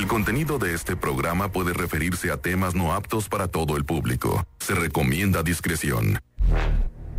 [0.00, 4.46] El contenido de este programa puede referirse a temas no aptos para todo el público.
[4.58, 6.18] Se recomienda discreción.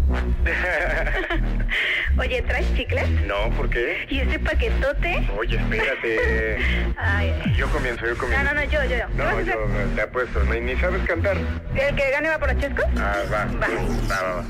[2.18, 3.08] Oye, ¿traes chicles?
[3.28, 4.08] No, ¿por qué?
[4.10, 5.30] ¿Y ese paquetote?
[5.38, 6.58] Oye, espérate.
[6.98, 7.54] Ay.
[7.56, 8.44] Yo comienzo, yo No, comienzo.
[8.46, 9.01] no, no, yo, yo, yo.
[9.16, 11.38] ¿Qué vas a No, yo te apuesto, ni, ni sabes cantar.
[11.76, 12.86] ¿El que gane va por los chescos?
[12.98, 13.46] Ah, va.
[13.46, 13.68] Va.
[14.10, 14.44] Va, va, va.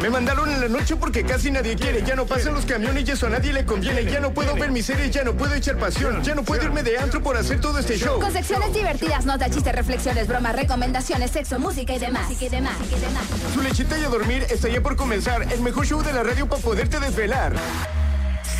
[0.00, 2.02] Me mandaron en la noche porque casi nadie quiere.
[2.02, 4.04] Ya no pasan los camiones y eso a nadie le conviene.
[4.04, 6.22] Ya no puedo ver mis series, ya no puedo echar pasión.
[6.22, 8.20] Ya no puedo irme de antro por hacer todo este show.
[8.20, 12.30] Con secciones divertidas, notas, chistes, reflexiones, bromas, recomendaciones, sexo, música y demás.
[12.40, 12.76] y demás.
[12.86, 13.24] y demás.
[13.52, 15.42] Su lechita y a dormir está ya por comenzar.
[15.52, 17.52] El mejor show de la radio para poderte desvelar.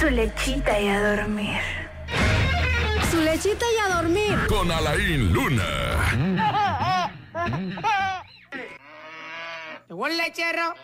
[0.01, 1.86] Su lechita y a dormir.
[3.27, 4.39] Lechita y a dormir.
[4.49, 5.65] Con Alain Luna.
[9.89, 10.75] Un lechero.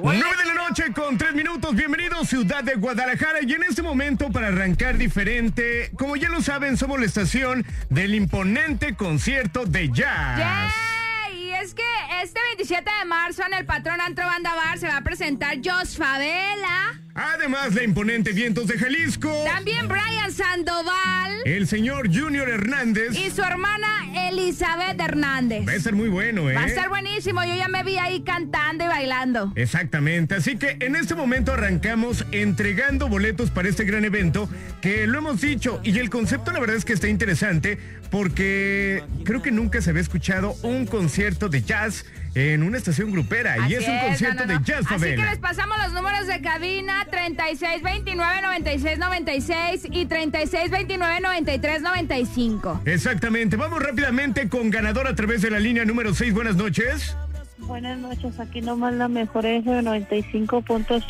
[0.00, 1.74] 9 de la noche con 3 minutos.
[1.74, 3.40] Bienvenidos Ciudad de Guadalajara.
[3.42, 8.14] Y en este momento para arrancar diferente, como ya lo saben, somos la estación del
[8.14, 10.38] imponente concierto de jazz.
[10.38, 11.46] ¡Yay!
[11.46, 11.82] Y es que
[12.22, 15.96] este 27 de marzo en el Patrón Antro Banda Bar se va a presentar Jos
[15.96, 19.30] Favela, Además, la imponente Vientos de Jalisco.
[19.44, 23.16] también Brian Sandoval El señor Junior Hernández.
[23.16, 23.86] y su hermana
[24.30, 25.66] Elizabeth Hernández.
[25.66, 26.54] Va a estar muy bueno, ¿eh?
[26.54, 29.52] Va a estar buenísimo, yo ya me vi ahí cantando y bailando.
[29.54, 34.48] Exactamente, así que en este momento arrancamos entregando boletos para este gran evento
[34.80, 37.78] que lo hemos dicho y el concepto la verdad es que está interesante
[38.10, 42.04] porque creo que nunca se había escuchado un concierto de jazz
[42.34, 44.58] en una estación grupera y es un concierto no, no, no.
[44.60, 52.80] de jazz Así que les pasamos los números de cabina 3629-9696 y 3629-9395.
[52.86, 56.32] Exactamente, vamos rápidamente con ganador a través de la línea número 6.
[56.34, 57.16] Buenas noches.
[57.58, 61.04] Buenas noches, aquí nomás la mejor es el 95.5 ¡Vámonos,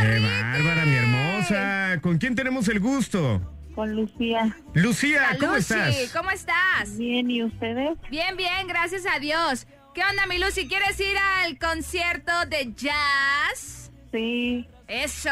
[0.00, 1.98] Qué bárbara, mi hermosa.
[2.00, 3.50] ¿Con quién tenemos el gusto?
[3.74, 4.56] con Lucía.
[4.72, 6.12] Lucía, ¿cómo Lucy, estás?
[6.12, 6.96] ¿cómo estás?
[6.96, 7.98] Bien, ¿y ustedes?
[8.08, 9.66] Bien, bien, gracias a Dios.
[9.94, 10.66] ¿Qué onda, mi Lucy?
[10.66, 13.90] ¿Quieres ir al concierto de jazz?
[14.12, 15.30] Sí, Eso.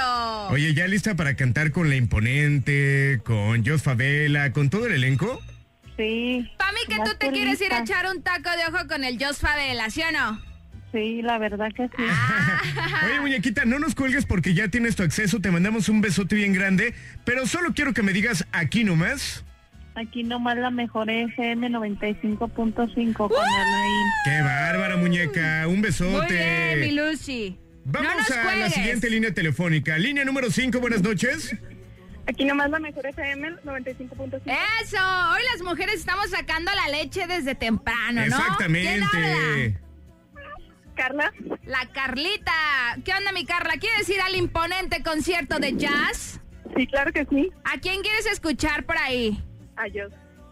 [0.50, 5.40] Oye, ¿ya lista para cantar con La Imponente, con Jos Favela, con todo el elenco?
[5.96, 6.48] sí.
[6.56, 9.22] Para mí que tú te quieres ir a echar un taco de ojo con el
[9.22, 10.40] Jos Favela, ¿sí o no?
[10.92, 12.02] Sí, la verdad que sí.
[13.06, 16.52] Oye, muñequita, no nos cuelgues porque ya tienes tu acceso, te mandamos un besote bien
[16.52, 16.94] grande,
[17.24, 19.44] pero solo quiero que me digas aquí nomás.
[19.94, 24.06] Aquí nomás la mejor FM 95.5 con Alain.
[24.25, 26.16] Qué bárbara, muñeca, un besote.
[26.16, 27.58] Muy bien, mi Lucy.
[27.84, 29.98] Vamos no a la siguiente línea telefónica.
[29.98, 31.54] Línea número 5, buenas noches.
[32.26, 34.42] Aquí nomás la mejor FM 95.5.
[34.82, 34.98] Eso,
[35.32, 38.36] hoy las mujeres estamos sacando la leche desde temprano, ¿no?
[38.56, 39.78] ¿Quién Exactamente.
[40.94, 41.32] Carla,
[41.64, 42.53] La Carlita.
[43.04, 43.74] ¿Qué onda, mi Carla?
[43.80, 46.41] ¿Quieres ir al imponente concierto de jazz?
[46.76, 47.50] sí, claro que sí.
[47.64, 49.42] ¿A quién quieres escuchar por ahí?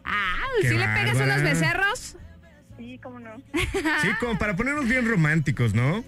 [0.05, 2.17] Ah, Qué ¿sí le pegas unos becerros?
[2.77, 3.37] Sí, cómo no.
[3.53, 6.03] Sí, como para ponernos bien románticos, ¿no?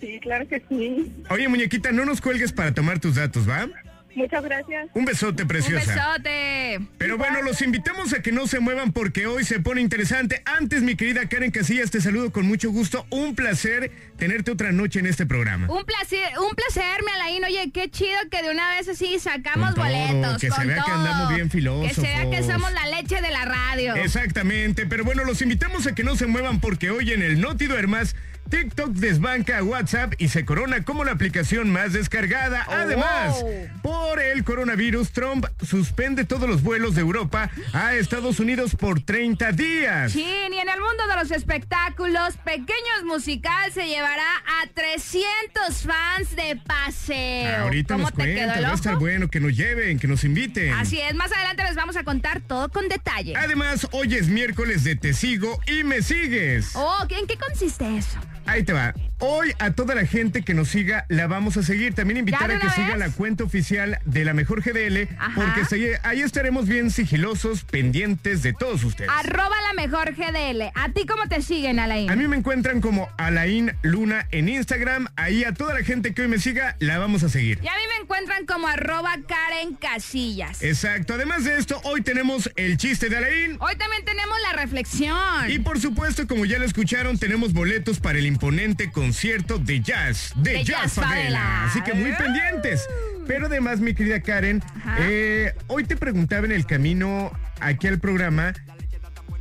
[0.00, 1.12] Sí, claro que sí.
[1.30, 3.68] Oye, muñequita, no nos cuelgues para tomar tus datos, ¿va?
[4.14, 4.88] Muchas gracias.
[4.94, 5.94] Un besote, Un preciosa.
[5.94, 6.80] besote.
[6.98, 10.42] Pero bueno, los invitamos a que no se muevan porque hoy se pone interesante.
[10.44, 13.06] Antes, mi querida Karen Casillas, te saludo con mucho gusto.
[13.10, 15.68] Un placer tenerte otra noche en este programa.
[15.70, 17.44] Un placer, un placer, mi Alain.
[17.44, 20.40] Oye, qué chido que de una vez así sacamos Con todo, boletos.
[20.40, 22.46] que se con vea que andamos bien Que se vea que filósofos.
[22.52, 23.94] somos la leche de la radio.
[23.96, 27.66] Exactamente, pero bueno, los invitamos a que no se muevan porque hoy en el Noti
[27.66, 28.14] Duermas,
[28.52, 32.66] TikTok desbanca a WhatsApp y se corona como la aplicación más descargada.
[32.68, 32.72] Oh.
[32.72, 33.42] Además,
[33.80, 39.52] por el coronavirus, Trump suspende todos los vuelos de Europa a Estados Unidos por 30
[39.52, 40.12] días.
[40.12, 46.36] Chin, y en el mundo de los espectáculos, Pequeños Musical se llevará a 300 fans
[46.36, 47.62] de paseo.
[47.62, 50.08] Ahorita ¿Cómo nos te quedó cuentan, el va a estar bueno que nos lleven, que
[50.08, 50.74] nos inviten.
[50.74, 53.34] Así es, más adelante les vamos a contar todo con detalle.
[53.34, 56.72] Además, hoy es miércoles de Te Sigo y Me Sigues.
[56.74, 58.18] Oh, ¿en qué consiste eso?
[58.46, 58.94] Ahí te va.
[59.24, 61.94] Hoy a toda la gente que nos siga la vamos a seguir.
[61.94, 65.32] También invitar a que siga la cuenta oficial de la mejor GDL Ajá.
[65.36, 69.10] porque se- ahí estaremos bien sigilosos, pendientes de todos ustedes.
[69.16, 70.72] Arroba la mejor GDL.
[70.74, 72.10] ¿A ti cómo te siguen, Alain?
[72.10, 75.06] A mí me encuentran como Alain Luna en Instagram.
[75.14, 77.60] Ahí a toda la gente que hoy me siga la vamos a seguir.
[77.62, 80.62] Y a mí me encuentran como arroba Karen Casillas.
[80.64, 81.14] Exacto.
[81.14, 83.56] Además de esto, hoy tenemos el chiste de Alain.
[83.60, 85.48] Hoy también tenemos la reflexión.
[85.48, 90.32] Y por supuesto, como ya lo escucharon, tenemos boletos para el imponente concierto de jazz,
[90.36, 91.64] de, De Jazz Jazz Favela.
[91.66, 92.86] Así que muy pendientes.
[93.26, 94.62] Pero además, mi querida Karen,
[94.98, 97.30] eh, hoy te preguntaba en el camino
[97.60, 98.52] aquí al programa,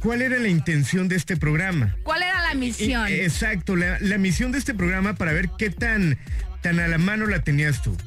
[0.02, 1.96] ¿cuál era la intención de este programa?
[2.04, 3.08] ¿Cuál era la Y- misión?
[3.08, 6.18] exacto, la, la misión de este programa para ver qué tan,
[6.62, 7.98] tan a la mano la tenías tú.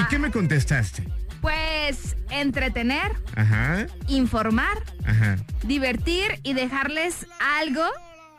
[0.00, 1.02] ¿Y qué me contestaste?
[1.40, 4.76] Pues entretener, Ajá, informar,
[5.06, 5.36] ajá.
[5.62, 7.26] divertir y dejarles
[7.58, 7.84] algo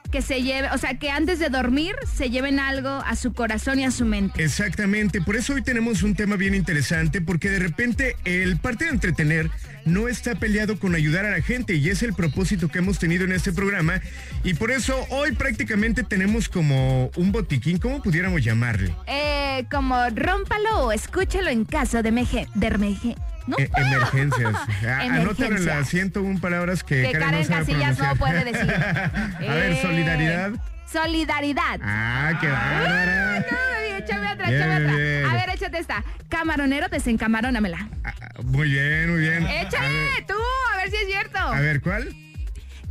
[0.10, 3.80] que se lleve, o sea, que antes de dormir se lleven algo a su corazón
[3.80, 4.44] y a su mente.
[4.44, 8.92] Exactamente, por eso hoy tenemos un tema bien interesante, porque de repente el parte de
[8.92, 9.50] entretener
[9.86, 13.24] no está peleado con ayudar a la gente y es el propósito que hemos tenido
[13.24, 14.02] en este programa
[14.44, 18.94] y por eso hoy prácticamente tenemos como un botiquín, ¿cómo pudiéramos llamarle?
[19.08, 23.16] Eh, como rómpalo o escúchalo en caso de meje, de ermeje-
[23.48, 23.58] ¿no?
[23.58, 24.56] E- emergencias.
[24.88, 25.90] Ah, Anótalo en las Emergencias.
[25.90, 28.72] 101 palabras que, que Karen Karen no Casillas no puede decir.
[28.74, 30.52] a ver, Eh, solidaridad.
[30.92, 31.80] Solidaridad.
[31.84, 33.40] Ah, qué bárbara.
[33.40, 34.96] No, baby, échame otra, Bien, échame otra.
[34.96, 35.26] bien.
[35.26, 36.04] A ver, échate esta.
[36.30, 37.90] Camaronero, desencamarónamela.
[38.06, 38.14] Ah,
[38.44, 39.46] Muy bien, muy bien.
[39.48, 40.34] Échale, tú,
[40.74, 41.38] a ver si es cierto.
[41.40, 42.16] a ver, ¿cuál?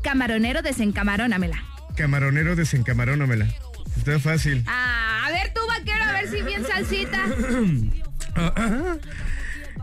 [0.03, 1.57] Camaronero, desencamarónamela.
[1.97, 3.47] Camaronero desencamarónamela.
[3.97, 4.63] Está fácil.
[4.69, 7.19] Ah, a ver tú, vaquero, a ver si bien salsita.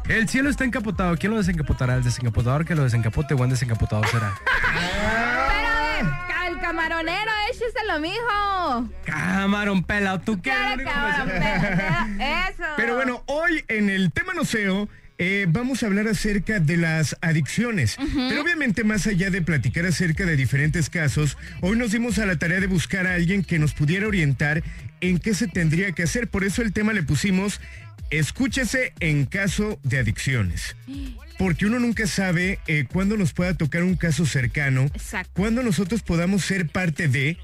[0.09, 1.15] El cielo está encapotado.
[1.17, 1.95] ¿Quién lo desencapotará?
[1.95, 3.33] El desencapotador que lo desencapote.
[3.33, 4.33] Buen desencapotador será.
[4.45, 8.89] Pero a ver, ca- el camaronero, écheselo, mijo.
[9.05, 10.19] Camarón pelado.
[10.19, 10.51] ¿Tú qué?
[10.51, 12.63] Cabrón, pero- Eso.
[12.77, 14.89] Pero bueno, hoy en el tema noceo
[15.19, 17.95] eh, vamos a hablar acerca de las adicciones.
[18.29, 22.35] Pero obviamente más allá de platicar acerca de diferentes casos, hoy nos dimos a la
[22.35, 24.63] tarea de buscar a alguien que nos pudiera orientar
[25.01, 26.27] en qué se tendría que hacer.
[26.29, 27.61] Por eso el tema le pusimos
[28.19, 30.75] escúchese en caso de adicciones.
[31.37, 35.31] Porque uno nunca sabe eh, cuándo nos pueda tocar un caso cercano, Exacto.
[35.33, 37.37] cuándo nosotros podamos ser parte de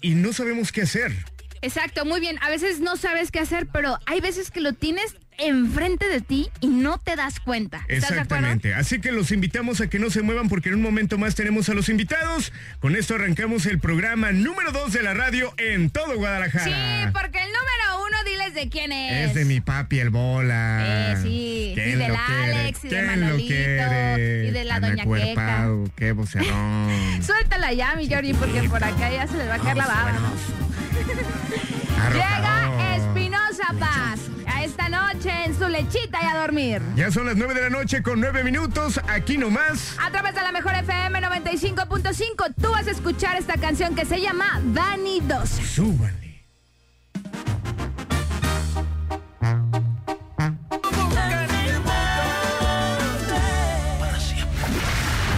[0.00, 1.12] y no sabemos qué hacer.
[1.60, 2.38] Exacto, muy bien.
[2.40, 6.48] A veces no sabes qué hacer, pero hay veces que lo tienes enfrente de ti
[6.60, 7.84] y no te das cuenta.
[7.88, 8.74] Exactamente.
[8.74, 11.68] Así que los invitamos a que no se muevan porque en un momento más tenemos
[11.68, 12.52] a los invitados.
[12.80, 16.64] Con esto arrancamos el programa número 2 de la radio en todo Guadalajara.
[16.64, 19.28] Sí, porque el número uno, diles de quién es.
[19.30, 21.12] Es de mi papi el bola.
[21.12, 21.72] Eh, sí.
[21.72, 22.54] Y ¿Quién del quiere?
[22.60, 24.46] Alex, y de ¿Quién lo Manolito, quiere?
[24.46, 27.22] y de la doña acuerpado, Qué vocerón.
[27.22, 30.12] Suéltala ya, mi Georgie, porque por acá ya se les va a caer la baba.
[32.12, 32.96] Llega.
[32.96, 34.20] Espinosa Paz
[34.64, 36.82] esta noche en su lechita y a dormir.
[36.94, 39.00] Ya son las 9 de la noche con 9 minutos.
[39.08, 39.96] Aquí nomás.
[40.00, 44.20] A través de la mejor FM 95.5, tú vas a escuchar esta canción que se
[44.20, 45.62] llama Dani 12.
[45.64, 46.22] Súbanle.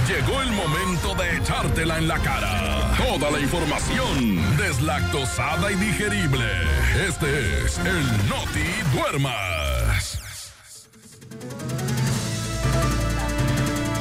[0.07, 2.64] Llegó el momento de echártela en la cara.
[3.19, 6.45] Toda la información deslactosada y digerible.
[7.09, 10.51] Este es el Noti Duermas.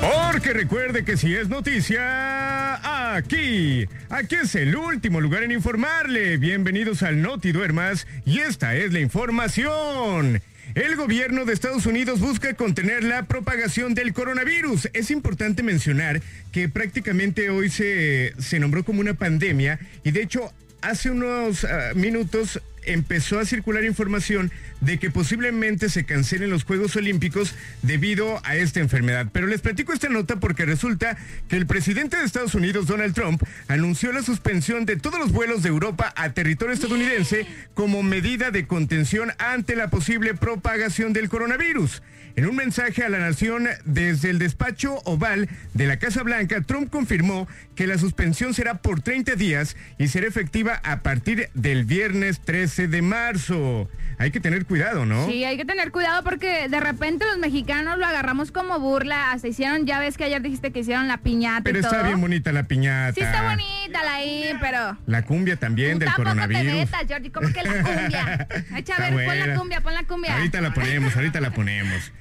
[0.01, 6.38] Porque recuerde que si es noticia, aquí, aquí es el último lugar en informarle.
[6.38, 10.42] Bienvenidos al Noti Duermas y esta es la información.
[10.75, 14.89] El gobierno de Estados Unidos busca contener la propagación del coronavirus.
[14.94, 16.21] Es importante mencionar
[16.51, 20.51] que prácticamente hoy se, se nombró como una pandemia y de hecho
[20.81, 24.51] hace unos ah, minutos empezó a circular información
[24.81, 29.27] de que posiblemente se cancelen los Juegos Olímpicos debido a esta enfermedad.
[29.31, 33.44] Pero les platico esta nota porque resulta que el presidente de Estados Unidos, Donald Trump,
[33.68, 38.68] anunció la suspensión de todos los vuelos de Europa a territorio estadounidense como medida de
[38.68, 42.01] contención ante la posible propagación del coronavirus.
[42.35, 46.90] En un mensaje a la nación desde el despacho oval de la Casa Blanca, Trump
[46.90, 52.40] confirmó que la suspensión será por 30 días y será efectiva a partir del viernes
[52.40, 53.89] 13 de marzo.
[54.18, 55.25] Hay que tener cuidado, ¿no?
[55.27, 59.31] Sí, hay que tener cuidado porque de repente los mexicanos lo agarramos como burla.
[59.31, 61.92] Hasta hicieron, ya ves que ayer dijiste que hicieron la piñata Pero y todo.
[61.92, 63.13] está bien bonita la piñata.
[63.13, 64.97] Sí está bonita la ahí, pero...
[65.07, 66.73] La cumbia también del tampoco te coronavirus.
[66.73, 68.47] metas, Georgie, como que la cumbia.
[68.77, 70.33] Echa a ver, pon la cumbia, pon la cumbia.
[70.35, 72.11] Ahorita la ponemos, ahorita la ponemos.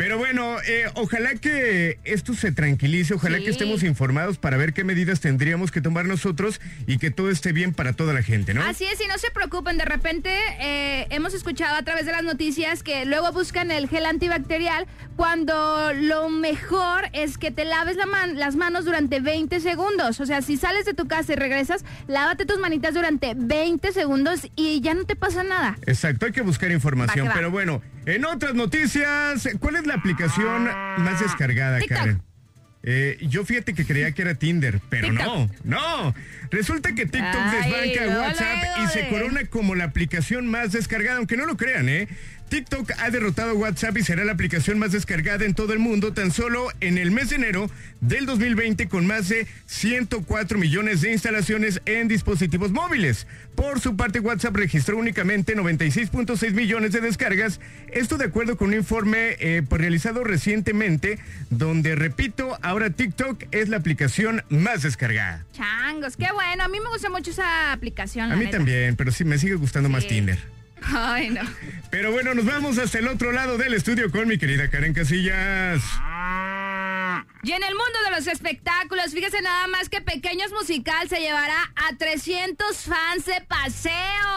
[0.00, 3.44] Pero bueno, eh, ojalá que esto se tranquilice, ojalá Sí.
[3.44, 7.52] que estemos informados para ver qué medidas tendríamos que tomar nosotros y que todo esté
[7.52, 8.62] bien para toda la gente, ¿no?
[8.64, 12.22] Así es, y no se preocupen, de repente eh, hemos escuchado a través de las
[12.22, 18.06] noticias que luego buscan el gel antibacterial cuando lo mejor es que te laves la
[18.06, 20.18] man- las manos durante 20 segundos.
[20.20, 24.48] O sea, si sales de tu casa y regresas, lávate tus manitas durante 20 segundos
[24.56, 25.76] y ya no te pasa nada.
[25.86, 27.18] Exacto, hay que buscar información.
[27.18, 27.34] Va que va.
[27.34, 30.64] Pero bueno, en otras noticias, ¿cuál es la aplicación
[30.98, 31.98] más descargada, TikTok.
[31.98, 32.29] Karen?
[32.82, 35.26] Eh, yo fíjate que creía que era Tinder, pero TikTok.
[35.26, 36.14] no, no.
[36.50, 41.18] Resulta que TikTok Ay, desbanca luego, WhatsApp y se corona como la aplicación más descargada,
[41.18, 42.08] aunque no lo crean, ¿eh?
[42.50, 46.12] TikTok ha derrotado a WhatsApp y será la aplicación más descargada en todo el mundo
[46.12, 47.70] tan solo en el mes de enero
[48.00, 53.28] del 2020 con más de 104 millones de instalaciones en dispositivos móviles.
[53.54, 57.60] Por su parte, WhatsApp registró únicamente 96.6 millones de descargas,
[57.92, 61.20] esto de acuerdo con un informe eh, pues, realizado recientemente,
[61.50, 65.44] donde, repito, ahora TikTok es la aplicación más descargada.
[65.52, 66.62] Changos, qué bueno.
[66.62, 68.30] A mí me gusta mucho esa aplicación.
[68.30, 68.58] A mí neta.
[68.58, 70.06] también, pero sí me sigue gustando más.
[70.06, 70.38] Tinder.
[70.82, 71.42] Ay, no.
[71.90, 75.82] Pero bueno, nos vamos hasta el otro lado del estudio con mi querida Karen Casillas.
[77.42, 81.72] Y en el mundo de los espectáculos, fíjese nada más que Pequeños Musical se llevará
[81.74, 83.92] a 300 fans de paseo.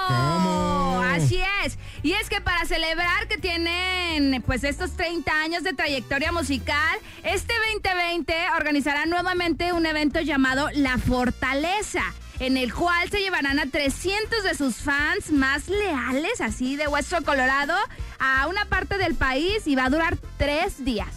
[0.08, 0.73] ¿Cómo?
[1.13, 1.77] Así es.
[2.03, 7.53] Y es que para celebrar que tienen pues estos 30 años de trayectoria musical, este
[7.74, 12.01] 2020 organizará nuevamente un evento llamado La Fortaleza.
[12.39, 17.24] En el cual se llevarán a 300 de sus fans más leales, así de hueso
[17.24, 17.75] colorado,
[18.20, 21.08] a una parte del país y va a durar tres días.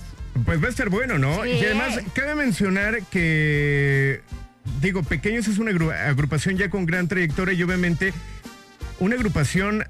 [0.45, 1.43] Pues va a estar bueno, ¿no?
[1.43, 1.49] Sí.
[1.53, 4.21] Y además, cabe mencionar que,
[4.83, 8.13] digo, Pequeños es una agru- agrupación ya con gran trayectoria y obviamente
[8.99, 9.85] una agrupación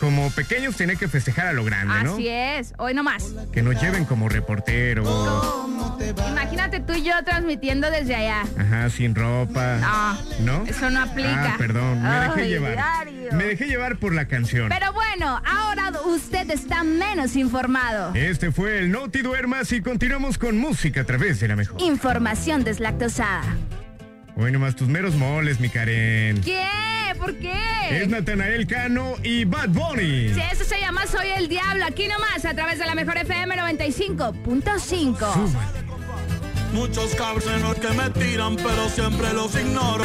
[0.00, 2.14] como Pequeños tiene que festejar a lo grande, ¿no?
[2.14, 3.24] Así es, hoy nomás.
[3.52, 5.06] Que nos lleven como reporteros,
[6.28, 8.42] Imagínate tú y yo transmitiendo desde allá.
[8.58, 9.78] ajá, sin ropa,
[10.40, 10.64] No, ¿no?
[10.66, 11.54] eso no aplica.
[11.54, 12.72] Ah, perdón, me dejé Ay, llevar.
[12.72, 13.32] diario.
[13.32, 14.68] Me dejé llevar por la canción.
[14.68, 18.14] Pero bueno, ahora usted está menos informado.
[18.14, 21.80] Este fue el No Te Duermas y continuamos con música a través de la mejor.
[21.82, 23.42] Información deslactosada.
[24.38, 26.42] Hoy nomás tus meros moles, mi Karen.
[26.42, 26.62] ¿Qué?
[27.18, 27.54] ¿Por qué?
[27.90, 30.28] Es Natanael Cano y Bad Bunny.
[30.34, 33.56] Si eso se llama Soy el Diablo, aquí nomás, a través de la mejor FM
[33.56, 35.16] 95.5.
[35.16, 35.86] Súbale.
[36.74, 40.04] Muchos cabrones que me tiran, pero siempre los ignoro.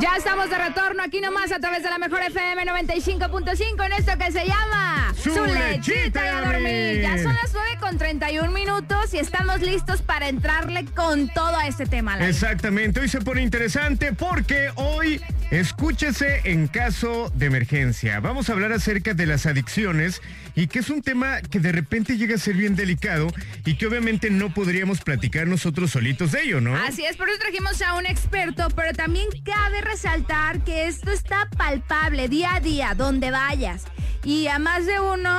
[0.00, 4.12] Ya estamos de retorno aquí nomás a través de la mejor FM 95.5 en esto
[4.16, 7.00] que se llama Su lechita y a dormir.
[7.02, 11.66] Ya son las 9 con 31 minutos y estamos listos para entrarle con todo a
[11.66, 12.16] este tema.
[12.28, 15.20] Exactamente, hoy se pone interesante porque hoy
[15.50, 18.20] escúchese en caso de emergencia.
[18.20, 20.22] Vamos a hablar acerca de las adicciones
[20.54, 23.28] y que es un tema que de repente llega a ser bien delicado
[23.64, 26.76] y que obviamente no podríamos platicar nosotros solitos de ello, ¿no?
[26.76, 29.07] Así es, por eso trajimos a un experto, pero también
[29.44, 33.84] cabe resaltar que esto está palpable día a día, donde vayas.
[34.24, 35.30] Y a más de uno,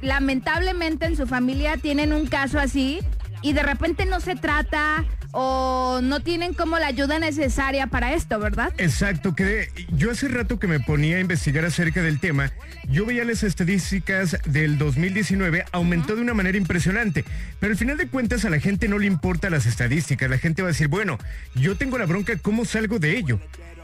[0.00, 3.00] lamentablemente en su familia tienen un caso así
[3.42, 8.38] y de repente no se trata o no tienen como la ayuda necesaria para esto,
[8.38, 8.72] ¿verdad?
[8.78, 12.52] Exacto, que yo hace rato que me ponía a investigar acerca del tema,
[12.88, 17.24] yo veía las estadísticas del 2019, aumentó de una manera impresionante,
[17.60, 20.62] pero al final de cuentas a la gente no le importa las estadísticas, la gente
[20.62, 21.18] va a decir, bueno,
[21.54, 23.40] yo tengo la bronca, ¿cómo salgo de ello?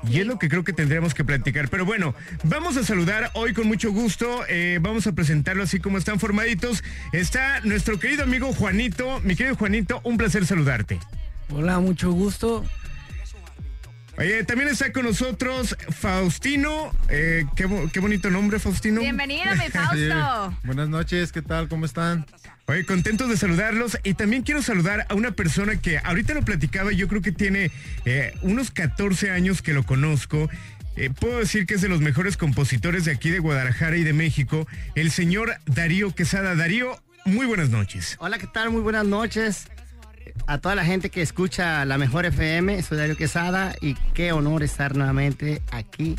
[0.09, 1.71] Y es lo que creo que tendríamos que platicar.
[1.71, 4.45] Pero bueno, vamos a saludar hoy con mucho gusto.
[4.49, 6.85] eh, vamos a presentarlo así como están formaditos.
[7.13, 9.21] Está nuestro querido amigo Juanito.
[9.25, 10.99] Mi querido Juanito, un placer saludarte.
[11.51, 12.65] Hola, mucho gusto.
[14.17, 16.93] Oye, también está con nosotros Faustino.
[17.09, 19.01] Eh, qué, qué bonito nombre, Faustino.
[19.01, 20.57] Bienvenido, mi Fausto.
[20.63, 21.69] Buenas noches, ¿qué tal?
[21.69, 22.25] ¿Cómo están?
[22.67, 23.99] Oye, contentos de saludarlos.
[24.05, 27.73] Y también quiero saludar a una persona que ahorita lo platicaba, yo creo que tiene
[28.05, 30.49] eh, unos 14 años que lo conozco.
[30.97, 34.13] Eh, puedo decir que es de los mejores compositores de aquí de Guadalajara y de
[34.13, 36.55] México, el señor Darío Quesada.
[36.55, 38.17] Darío, muy buenas noches.
[38.21, 38.71] Hola, ¿qué tal?
[38.71, 39.67] Muy buenas noches.
[40.47, 44.63] A toda la gente que escucha la mejor FM, soy Darío Quesada y qué honor
[44.63, 46.17] estar nuevamente aquí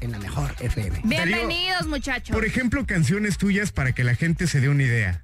[0.00, 1.00] en la mejor FM.
[1.04, 2.34] Bienvenidos, muchachos.
[2.34, 5.22] Por ejemplo, canciones tuyas para que la gente se dé una idea.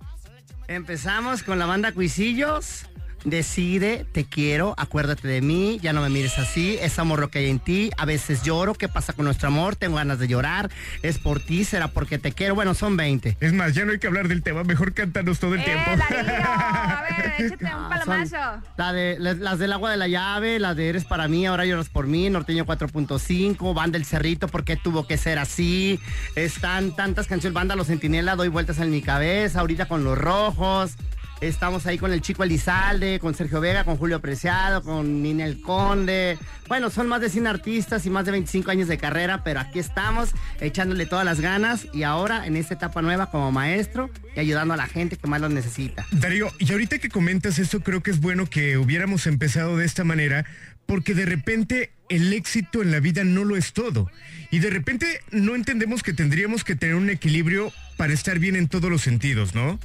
[0.69, 2.90] Empezamos con la banda Cuisillos.
[3.25, 7.41] Decide, te quiero, acuérdate de mí, ya no me mires así, es amor lo que
[7.41, 9.77] hay en ti, a veces lloro, ¿qué pasa con nuestro amor?
[9.77, 10.71] Tengo ganas de llorar,
[11.03, 13.37] es por ti, será porque te quiero, bueno, son 20.
[13.41, 15.91] Es más, ya no hay que hablar del tema, mejor cántanos todo el Eh, tiempo.
[15.97, 18.63] Darío, a ver, échate un Ah, palomazo.
[18.79, 21.67] la de, las, las del agua de la llave, las de Eres para mí, ahora
[21.67, 26.01] lloras por mí, Norteño 4.5, Banda El Cerrito, ¿por qué tuvo que ser así?
[26.37, 30.95] Están tantas canciones, Banda Los Centinela, Doy vueltas en mi cabeza, ahorita con los rojos.
[31.41, 36.37] Estamos ahí con el chico Elizalde, con Sergio Vega, con Julio Preciado, con Ninel Conde.
[36.69, 39.79] Bueno, son más de 100 artistas y más de 25 años de carrera, pero aquí
[39.79, 40.31] estamos
[40.61, 44.77] echándole todas las ganas y ahora en esta etapa nueva como maestro y ayudando a
[44.77, 46.07] la gente que más lo necesita.
[46.11, 50.05] Darío, y ahorita que comentas esto, creo que es bueno que hubiéramos empezado de esta
[50.05, 50.45] manera,
[50.85, 54.11] porque de repente el éxito en la vida no lo es todo.
[54.51, 58.69] Y de repente no entendemos que tendríamos que tener un equilibrio para estar bien en
[58.69, 59.79] todos los sentidos, ¿no?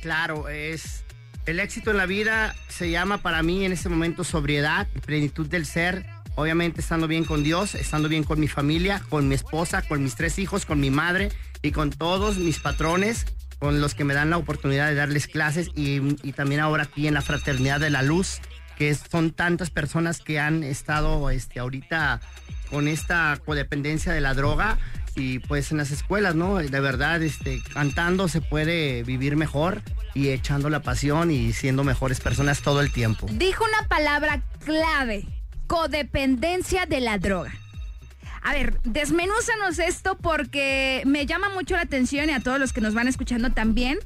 [0.00, 1.04] Claro, es
[1.48, 5.64] el éxito en la vida se llama para mí en este momento sobriedad, plenitud del
[5.64, 10.02] ser, obviamente estando bien con Dios, estando bien con mi familia, con mi esposa, con
[10.02, 13.24] mis tres hijos, con mi madre y con todos mis patrones,
[13.58, 16.00] con los que me dan la oportunidad de darles clases y,
[16.32, 18.40] también ahora aquí en la Fraternidad de la Luz,
[18.76, 22.20] que son tantas personas que han estado este, ahorita
[22.70, 24.78] con esta codependencia de la droga
[25.18, 26.56] y pues en las escuelas, ¿no?
[26.56, 29.82] De verdad, este, cantando se puede vivir mejor
[30.14, 33.26] y echando la pasión y siendo mejores personas todo el tiempo.
[33.30, 35.26] Dijo una palabra clave,
[35.66, 37.52] codependencia de la droga.
[38.42, 42.80] A ver, desmenúzanos esto porque me llama mucho la atención y a todos los que
[42.80, 43.98] nos van escuchando también.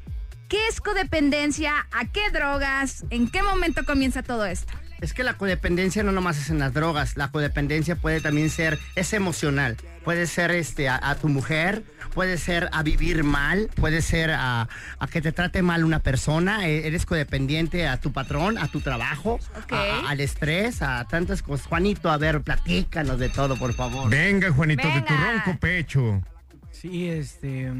[0.49, 1.87] ¿Qué es codependencia?
[1.93, 3.05] ¿A qué drogas?
[3.11, 4.73] ¿En qué momento comienza todo esto?
[5.03, 8.79] Es que la codependencia no nomás es en las drogas, la codependencia puede también ser,
[8.95, 11.83] es emocional, puede ser este, a, a tu mujer,
[12.15, 14.69] puede ser a vivir mal, puede ser a,
[15.01, 18.81] a, que te trate mal una persona, e, eres codependiente a tu patrón, a tu
[18.81, 19.91] trabajo, okay.
[19.91, 21.67] a, al estrés, a tantas cosas.
[21.67, 24.09] Juanito, a ver, platícanos de todo, por favor.
[24.09, 25.01] Venga, Juanito, Venga.
[25.01, 26.23] de tu ronco pecho.
[26.71, 27.73] Sí, este,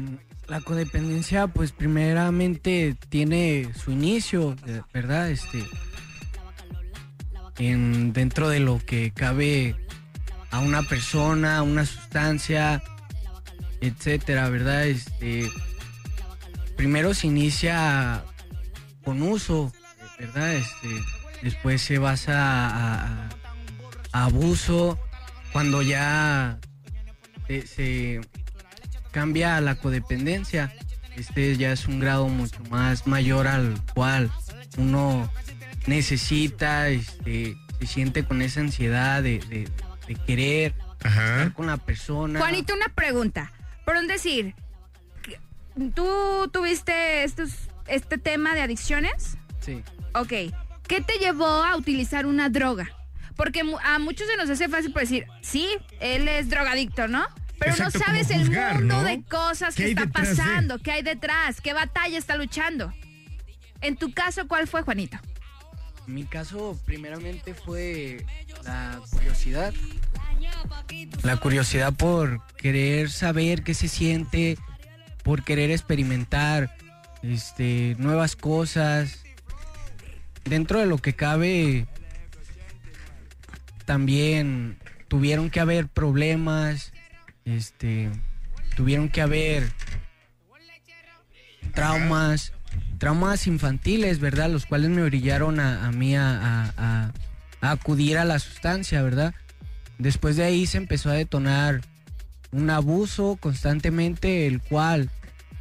[0.49, 4.57] la codependencia, pues primeramente tiene su inicio,
[4.93, 5.29] ¿verdad?
[5.31, 5.63] Este
[7.57, 9.75] en, dentro de lo que cabe
[10.51, 12.83] a una persona, una sustancia,
[13.81, 14.85] etcétera, ¿verdad?
[14.85, 15.49] Este,
[16.75, 18.23] primero se inicia
[19.03, 19.71] con uso,
[20.19, 20.53] ¿verdad?
[20.55, 20.89] Este,
[21.41, 23.29] después se basa a,
[24.11, 24.99] abuso,
[25.51, 26.59] cuando ya
[27.47, 28.21] se, se,
[29.11, 30.73] cambia a la codependencia,
[31.15, 34.31] este ya es un grado mucho más mayor al cual
[34.77, 35.29] uno
[35.87, 39.69] necesita, este, se siente con esa ansiedad de, de,
[40.07, 40.73] de querer
[41.03, 41.37] Ajá.
[41.37, 42.39] estar con la persona.
[42.39, 43.51] Juanito, una pregunta.
[43.85, 44.55] Por un decir,
[45.93, 47.51] ¿tú tuviste estos,
[47.87, 49.37] este tema de adicciones?
[49.59, 49.81] Sí.
[50.13, 50.33] Ok.
[50.87, 52.89] ¿Qué te llevó a utilizar una droga?
[53.35, 55.67] Porque a muchos se nos hace fácil por decir, sí,
[55.99, 57.25] él es drogadicto, ¿no?
[57.57, 59.03] Pero Exacto, no sabes juzgar, el mundo ¿no?
[59.03, 60.35] de cosas ¿Qué que está detrás de?
[60.35, 62.93] pasando, qué hay detrás, qué batalla está luchando.
[63.81, 65.17] En tu caso, ¿cuál fue, Juanito?
[66.07, 68.25] Mi caso primeramente fue
[68.63, 69.73] la curiosidad.
[71.23, 74.57] La curiosidad por querer saber qué se siente,
[75.23, 76.75] por querer experimentar
[77.21, 79.23] este, nuevas cosas.
[80.43, 81.87] Dentro de lo que cabe,
[83.85, 86.91] también tuvieron que haber problemas,
[87.45, 88.09] este,
[88.75, 89.71] tuvieron que haber
[91.73, 92.53] traumas,
[92.97, 94.49] traumas infantiles, ¿verdad?
[94.49, 97.11] Los cuales me brillaron a, mí a, a
[97.61, 99.33] acudir a la sustancia, ¿verdad?
[99.97, 101.81] Después de ahí se empezó a detonar
[102.51, 105.09] un abuso constantemente, el cual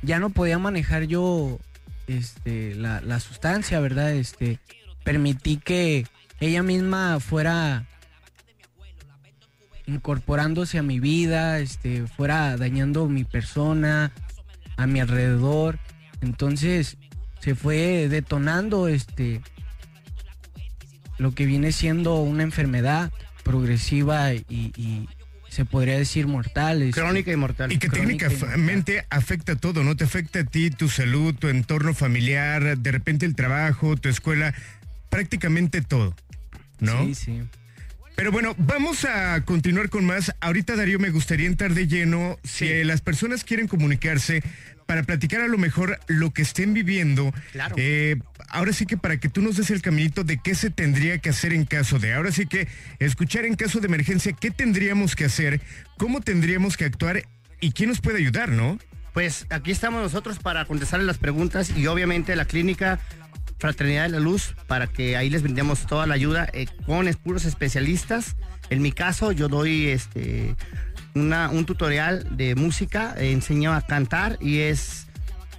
[0.03, 1.59] ya no podía manejar yo
[2.07, 4.13] este, la, la sustancia, ¿verdad?
[4.13, 4.59] Este,
[5.05, 6.07] permití que
[6.41, 7.87] ella misma fuera
[9.87, 14.13] incorporándose a mi vida, este, fuera dañando mi persona,
[14.77, 15.79] a mi alrededor.
[16.21, 16.99] Entonces
[17.43, 19.41] se fue detonando este
[21.19, 23.13] lo que viene siendo una enfermedad
[23.45, 25.09] progresiva y, y
[25.49, 26.83] se podría decir mortal.
[26.83, 27.71] este, Crónica y mortal.
[27.73, 29.97] Y que Crónica técnicamente afecta todo, ¿no?
[29.97, 34.55] Te afecta a ti, tu salud, tu entorno familiar, de repente el trabajo, tu escuela,
[35.11, 36.15] prácticamente todo,
[36.81, 37.05] ¿no?
[37.07, 37.43] Sí, sí.
[38.17, 40.35] Pero bueno, vamos a continuar con más.
[40.41, 42.39] Ahorita, Darío, me gustaría entrar de lleno.
[42.45, 42.85] Si Sí.
[42.85, 44.43] las personas quieren comunicarse
[44.93, 47.75] para platicar a lo mejor lo que estén viviendo, Claro.
[47.79, 48.17] eh,
[48.51, 51.31] ahora sí que para que tú nos des el caminito de qué se tendría que
[51.31, 55.25] hacer en caso de, ahora sí que escuchar en caso de emergencia, qué tendríamos que
[55.25, 55.63] hacer,
[55.97, 57.23] cómo tendríamos que actuar
[57.59, 58.79] y quién nos puede ayudar, ¿no?
[59.15, 63.01] Pues aquí estamos nosotros para contestarles las preguntas y obviamente la clínica
[63.59, 67.47] Fraternidad de la Luz para que ahí les brindemos toda la ayuda eh, con puros
[67.47, 68.37] especialistas.
[68.69, 70.55] En mi caso yo doy este
[71.15, 75.07] una, un tutorial de música, eh, enseño a cantar y es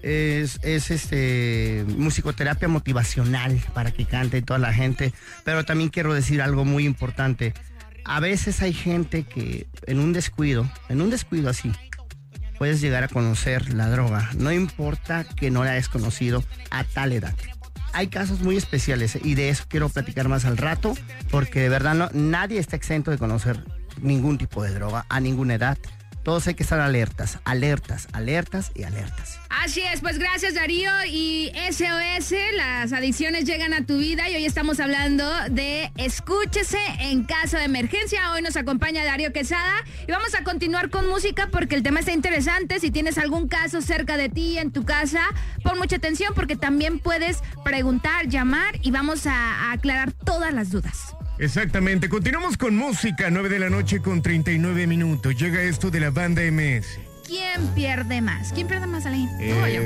[0.04, 5.14] es, es, este musicoterapia motivacional para que cante toda la gente.
[5.44, 7.54] Pero también quiero decir algo muy importante.
[8.06, 11.72] A veces hay gente que en un descuido, en un descuido así,
[12.58, 14.30] puedes llegar a conocer la droga.
[14.36, 17.34] No importa que no la hayas conocido a tal edad.
[17.94, 20.96] hay casos muy especiales y de eso quiero platicar más al rato,
[21.30, 23.64] porque de verdad no, nadie está exento de conocer
[24.02, 25.78] ningún tipo de droga a ninguna edad.
[26.24, 29.40] Todos hay que estar alertas, alertas, alertas y alertas.
[29.50, 34.46] Así es, pues gracias Darío y SOS, las adicciones llegan a tu vida y hoy
[34.46, 38.32] estamos hablando de escúchese en caso de emergencia.
[38.32, 39.74] Hoy nos acompaña Darío Quesada
[40.08, 42.80] y vamos a continuar con música porque el tema está interesante.
[42.80, 45.22] Si tienes algún caso cerca de ti, en tu casa,
[45.62, 50.72] pon mucha atención porque también puedes preguntar, llamar y vamos a, a aclarar todas las
[50.72, 51.16] dudas.
[51.40, 52.10] Exactamente.
[52.10, 55.36] Continuamos con música, 9 de la noche con 39 minutos.
[55.36, 57.00] Llega esto de la banda MS.
[57.26, 58.52] ¿Quién pierde más?
[58.54, 59.28] ¿Quién pierde más, Ale?
[59.40, 59.82] ¿Tú o yo?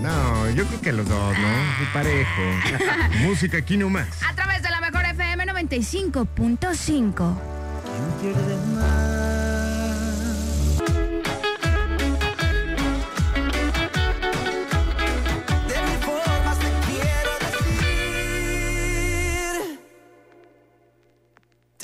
[0.00, 1.48] No, yo creo que los dos, ¿no?
[1.48, 2.42] Muy parejo.
[3.20, 4.08] música aquí nomás.
[4.28, 7.36] A través de la mejor FM 95.5.
[8.22, 9.17] De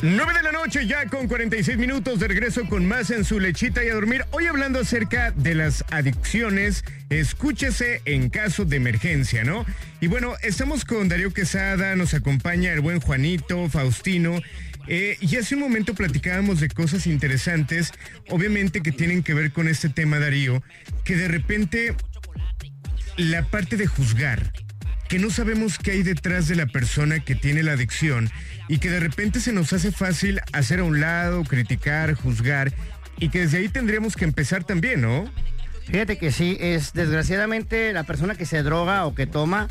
[0.00, 3.84] 9 de la noche ya con 46 minutos de regreso con más en su lechita
[3.84, 4.24] y a dormir.
[4.30, 9.66] Hoy hablando acerca de las adicciones, escúchese en caso de emergencia, ¿no?
[10.00, 14.40] Y bueno, estamos con Darío Quesada, nos acompaña el buen Juanito, Faustino.
[14.86, 17.90] eh, y hace un momento platicábamos de cosas interesantes,
[18.28, 20.62] obviamente que tienen que ver con este tema, Darío,
[21.04, 21.96] que de repente
[23.16, 24.52] la parte de juzgar,
[25.08, 28.30] que no sabemos qué hay detrás de la persona que tiene la adicción
[28.68, 32.72] y que de repente se nos hace fácil hacer a un lado, criticar, juzgar
[33.18, 35.24] y que desde ahí tendríamos que empezar también, ¿no?
[35.86, 39.68] Fíjate que sí, es desgraciadamente la persona que se droga o que toma,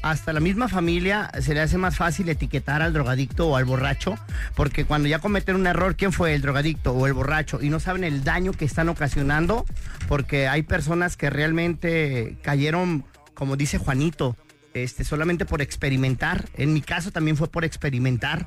[0.00, 4.14] hasta la misma familia se le hace más fácil etiquetar al drogadicto o al borracho,
[4.54, 7.60] porque cuando ya cometen un error, ¿quién fue el drogadicto o el borracho?
[7.60, 9.66] Y no saben el daño que están ocasionando,
[10.08, 14.36] porque hay personas que realmente cayeron, como dice Juanito,
[14.84, 16.48] este, solamente por experimentar.
[16.54, 18.46] En mi caso también fue por experimentar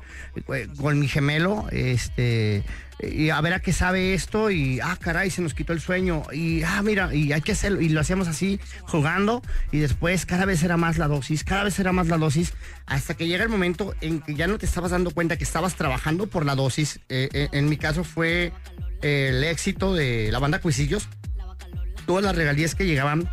[0.52, 2.64] eh, con mi gemelo, este,
[3.00, 6.22] y a ver a qué sabe esto y, ah, caray, se nos quitó el sueño
[6.32, 7.80] y, ah, mira, y hay que hacerlo.
[7.80, 11.78] Y lo hacíamos así, jugando, y después cada vez era más la dosis, cada vez
[11.78, 12.52] era más la dosis,
[12.86, 15.74] hasta que llega el momento en que ya no te estabas dando cuenta que estabas
[15.74, 17.00] trabajando por la dosis.
[17.08, 18.52] Eh, eh, en mi caso fue
[19.02, 21.08] el éxito de la banda Cuisillos.
[22.06, 23.28] Todas las regalías que llegaban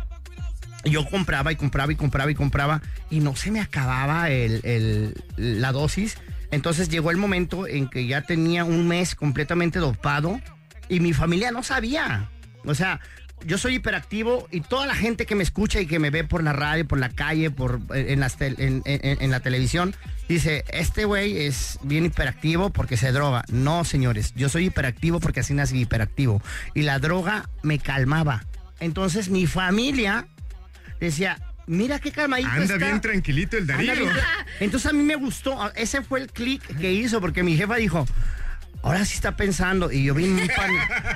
[0.84, 5.72] yo compraba y compraba y compraba y compraba y no se me acababa el, la
[5.72, 6.16] dosis.
[6.50, 10.40] Entonces llegó el momento en que ya tenía un mes completamente dopado
[10.88, 12.28] y mi familia no sabía.
[12.64, 13.00] O sea,
[13.46, 16.42] yo soy hiperactivo y toda la gente que me escucha y que me ve por
[16.42, 19.94] la radio, por la calle, por, en, las en- en la televisión,
[20.28, 23.44] dice, este güey es bien hiperactivo porque se droga.
[23.50, 26.42] No, señores, yo soy hiperactivo porque así nací hiperactivo.
[26.74, 28.44] Y la droga me calmaba.
[28.80, 30.26] Entonces mi familia
[31.06, 32.76] decía, mira qué calmadito Anda está.
[32.76, 33.94] bien tranquilito el Darío.
[33.94, 34.10] bien
[34.60, 38.06] Entonces a mí me gustó, ese fue el clic que hizo, porque mi jefa dijo,
[38.82, 40.70] ahora sí está pensando, y yo vi un pan...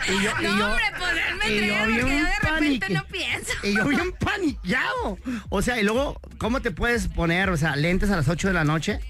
[0.09, 2.31] Y yo, y No, yo- hombre, poderme y yo creer vi porque yo un de
[2.31, 2.95] repente panique.
[2.95, 3.53] no pienso.
[3.63, 5.19] Y yo bien paniqueado.
[5.49, 8.55] O sea, y luego, ¿cómo te puedes poner, o sea, lentes a las 8 de
[8.55, 9.01] la noche?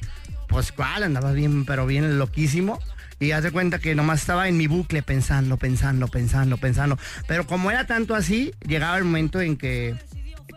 [0.49, 2.79] Pues cuál, andaba bien, pero bien loquísimo.
[3.21, 6.99] Y haz de cuenta que nomás estaba en mi bucle pensando, pensando, pensando, pensando.
[7.27, 9.95] Pero como era tanto así, llegaba el momento en que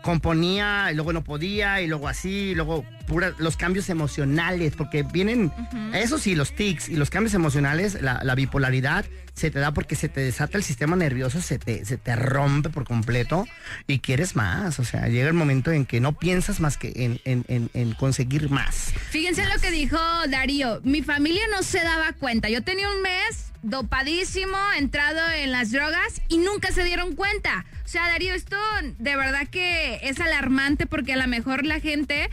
[0.02, 5.02] componía y luego no podía y luego así y luego pura, los cambios emocionales porque
[5.02, 5.52] vienen
[5.94, 9.04] eso sí los tics y los cambios emocionales la, la bipolaridad
[9.38, 12.68] se te da porque se te desata el sistema nervioso se te, se te rompe
[12.70, 13.46] por completo
[13.86, 17.20] y quieres más o sea llega el momento en que no piensas más que en,
[17.24, 19.98] en- en- en conseguir más Fíjense lo que dijo
[20.28, 20.80] Darío.
[20.84, 22.48] Mi familia no se daba cuenta.
[22.50, 27.64] Yo tenía un mes dopadísimo, entrado en las drogas y nunca se dieron cuenta.
[27.84, 28.56] O sea, Darío, esto
[28.98, 32.28] de verdad que es alarmante porque a lo mejor la gente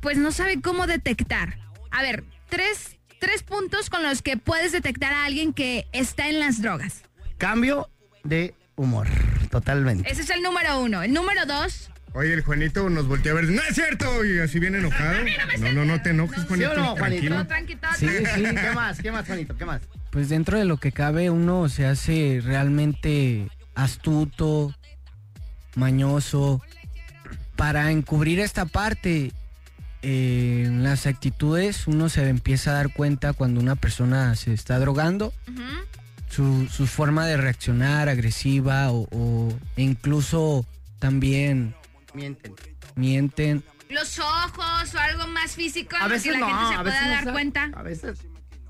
[0.00, 1.58] pues no sabe cómo detectar.
[1.90, 2.91] A ver, tres,
[3.22, 7.02] tres puntos con los que puedes detectar a alguien que está en las drogas.
[7.38, 7.88] cambio
[8.24, 9.06] de humor
[9.48, 11.04] totalmente Ese es el número uno.
[11.04, 13.44] El número dos, Oye, el Juanito nos voltea a ver.
[13.48, 14.24] ¡No es cierto!
[14.24, 15.20] Y así bien enojado.
[15.60, 16.72] No, no, no te enojes, ¿Sí Juanito.
[16.72, 17.46] o no, Juanito?
[17.46, 17.80] tranquilo.
[17.96, 21.30] sí sí qué más qué más Juanito qué más Pues dentro de lo que cabe
[21.30, 24.74] uno se hace realmente astuto,
[25.76, 26.60] mañoso,
[27.54, 29.32] para encubrir esta parte
[30.02, 34.78] eh, en las actitudes uno se empieza a dar cuenta cuando una persona se está
[34.78, 35.32] drogando.
[36.28, 40.64] su, su forma de reaccionar agresiva o, o- incluso
[40.98, 41.74] también
[42.14, 42.54] Mienten.
[42.96, 43.62] mienten.
[43.90, 47.02] Los ojos o algo más físico A veces que la no, gente se a pueda
[47.06, 47.70] no dar cuenta.
[47.74, 48.18] A veces.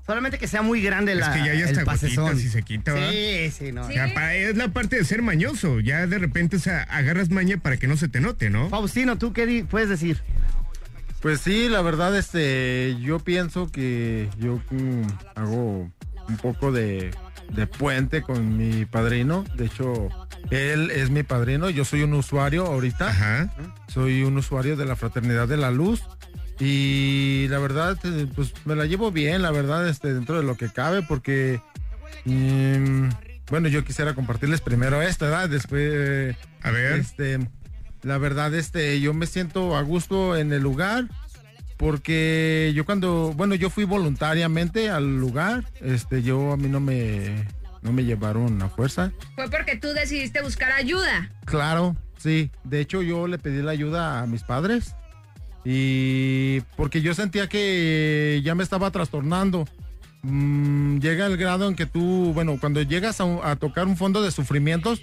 [0.05, 2.25] Solamente que sea muy grande Es la, que ya hay el hasta pasezón.
[2.25, 3.09] gotitas y se quita, ¿verdad?
[3.11, 3.83] Sí, sí, no.
[3.83, 5.79] O sea, pa- es la parte de ser mañoso.
[5.79, 8.67] Ya de repente o sea, agarras maña para que no se te note, ¿no?
[8.69, 10.21] Faustino, ¿tú qué puedes decir?
[11.23, 15.03] Pues sí, la verdad, este, yo pienso que yo mm,
[15.35, 15.89] hago
[16.27, 17.11] un poco de,
[17.53, 19.45] de puente con mi padrino.
[19.55, 20.09] De hecho,
[20.51, 21.69] él es mi padrino.
[21.69, 23.07] Yo soy un usuario ahorita.
[23.07, 23.55] Ajá.
[23.87, 26.01] Soy un usuario de la Fraternidad de la Luz.
[26.59, 30.57] Y la verdad, eh, pues me la llevo bien, la verdad, este, dentro de lo
[30.57, 31.61] que cabe, porque,
[32.25, 33.07] mm,
[33.49, 35.49] bueno, yo quisiera compartirles primero esta, ¿verdad?
[35.49, 37.39] Después, a ver, este,
[38.03, 41.05] la verdad, este, yo me siento a gusto en el lugar,
[41.77, 47.45] porque yo cuando, bueno, yo fui voluntariamente al lugar, este, yo a mí no me,
[47.81, 49.11] no me llevaron a fuerza.
[49.35, 51.29] Fue porque tú decidiste buscar ayuda.
[51.45, 52.51] Claro, sí.
[52.63, 54.95] De hecho, yo le pedí la ayuda a mis padres.
[55.65, 59.65] Y porque yo sentía que ya me estaba trastornando.
[60.23, 64.31] Mm, llega el grado en que tú, bueno, cuando llegas a, tocar un fondo de
[64.31, 65.01] sufrimientos,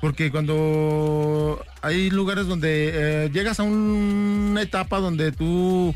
[0.00, 2.90] porque cuando hay lugares donde
[3.24, 5.94] eh, llegas a una etapa donde tú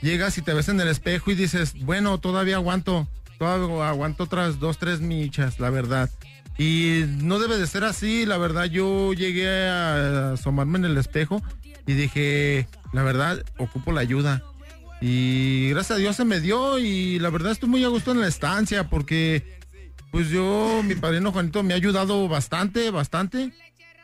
[0.00, 3.06] llegas y te ves en el espejo y dices, bueno, todavía aguanto,
[3.38, 6.10] todavía aguanto otras dos, tres michas, la verdad.
[6.58, 11.42] Y no debe de ser así, la verdad, yo llegué a asomarme en el espejo
[11.86, 14.42] y dije, la verdad, ocupo la ayuda.
[15.00, 18.20] Y gracias a Dios se me dio y la verdad estoy muy a gusto en
[18.20, 19.60] la estancia porque
[20.12, 23.50] pues yo, mi padrino Juanito me ha ayudado bastante, bastante.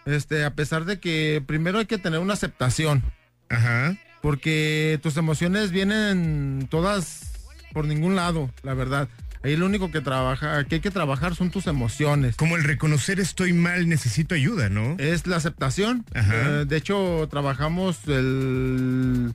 [0.06, 3.04] Este, a pesar de que primero hay que tener una aceptación.
[3.50, 3.94] Ajá.
[4.22, 9.08] Porque tus emociones vienen todas por ningún lado, la verdad.
[9.42, 12.36] Ahí lo único que trabaja, que hay que trabajar son tus emociones.
[12.36, 14.96] Como el reconocer estoy mal, necesito ayuda, ¿no?
[14.98, 16.06] Es la aceptación.
[16.14, 16.62] Ajá.
[16.62, 19.34] Eh, de hecho, trabajamos el,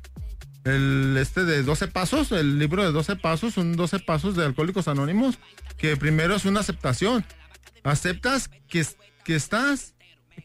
[0.63, 4.88] el este de 12 pasos, el libro de 12 pasos, son 12 pasos de Alcohólicos
[4.88, 5.39] Anónimos,
[5.78, 7.26] que primero es una aceptación.
[7.84, 8.86] Aceptas que,
[9.26, 9.95] que estás,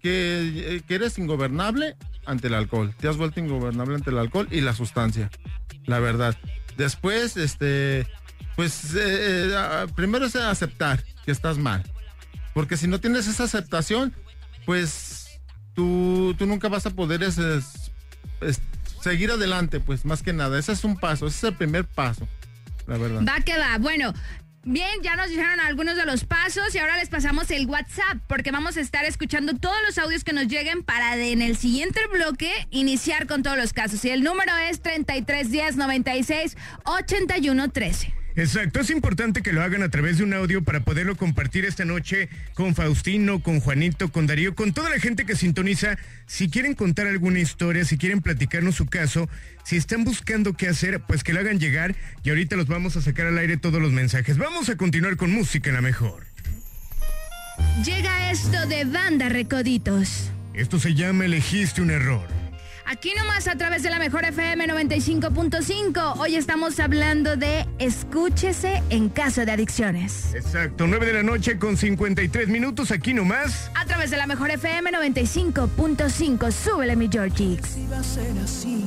[0.03, 2.95] que, eh, que eres ingobernable ante el alcohol.
[2.99, 5.31] Te has vuelto ingobernable ante el alcohol y la sustancia.
[5.87, 6.37] La verdad.
[6.77, 8.07] Después, este,
[8.57, 11.85] pues, eh, eh, primero es aceptar que estás mal.
[12.55, 14.15] Porque si no tienes esa aceptación,
[14.67, 15.41] pues
[15.75, 17.23] tú, tú nunca vas a poder
[19.03, 20.59] seguir adelante, pues más que nada.
[20.59, 22.27] Ese es un paso, ese es el primer paso,
[22.87, 23.23] la verdad.
[23.27, 23.79] Va que va.
[23.79, 24.13] Bueno,
[24.65, 28.51] bien, ya nos dijeron algunos de los pasos y ahora les pasamos el WhatsApp porque
[28.51, 32.01] vamos a estar escuchando todos los audios que nos lleguen para de- en el siguiente
[32.13, 34.05] bloque iniciar con todos los casos.
[34.05, 38.15] Y el número es 3310 96 81 13.
[38.39, 41.85] Exacto, es importante que lo hagan a través de un audio para poderlo compartir esta
[41.85, 45.99] noche con Faustino, con Juanito, con Darío, con toda la gente que sintoniza.
[46.27, 49.29] Si quieren contar alguna historia, si quieren platicarnos su caso,
[49.65, 53.03] si están buscando qué hacer, pues que lo hagan llegar y ahorita los vamos a
[53.03, 54.39] sacar al aire todos los mensajes.
[54.39, 56.25] Vamos a continuar con música en la mejor.
[57.85, 60.31] Llega esto de Banda Recoditos.
[60.55, 62.48] Esto se llama Elegiste un error.
[62.91, 66.15] Aquí nomás a través de la mejor FM 95.5.
[66.21, 70.35] Hoy estamos hablando de escúchese en caso de adicciones.
[70.35, 73.71] Exacto, 9 de la noche con 53 minutos aquí nomás.
[73.75, 76.51] A través de la mejor FM 95.5.
[76.51, 77.61] Súbele mi Georgie.
[77.93, 78.87] va a ser así.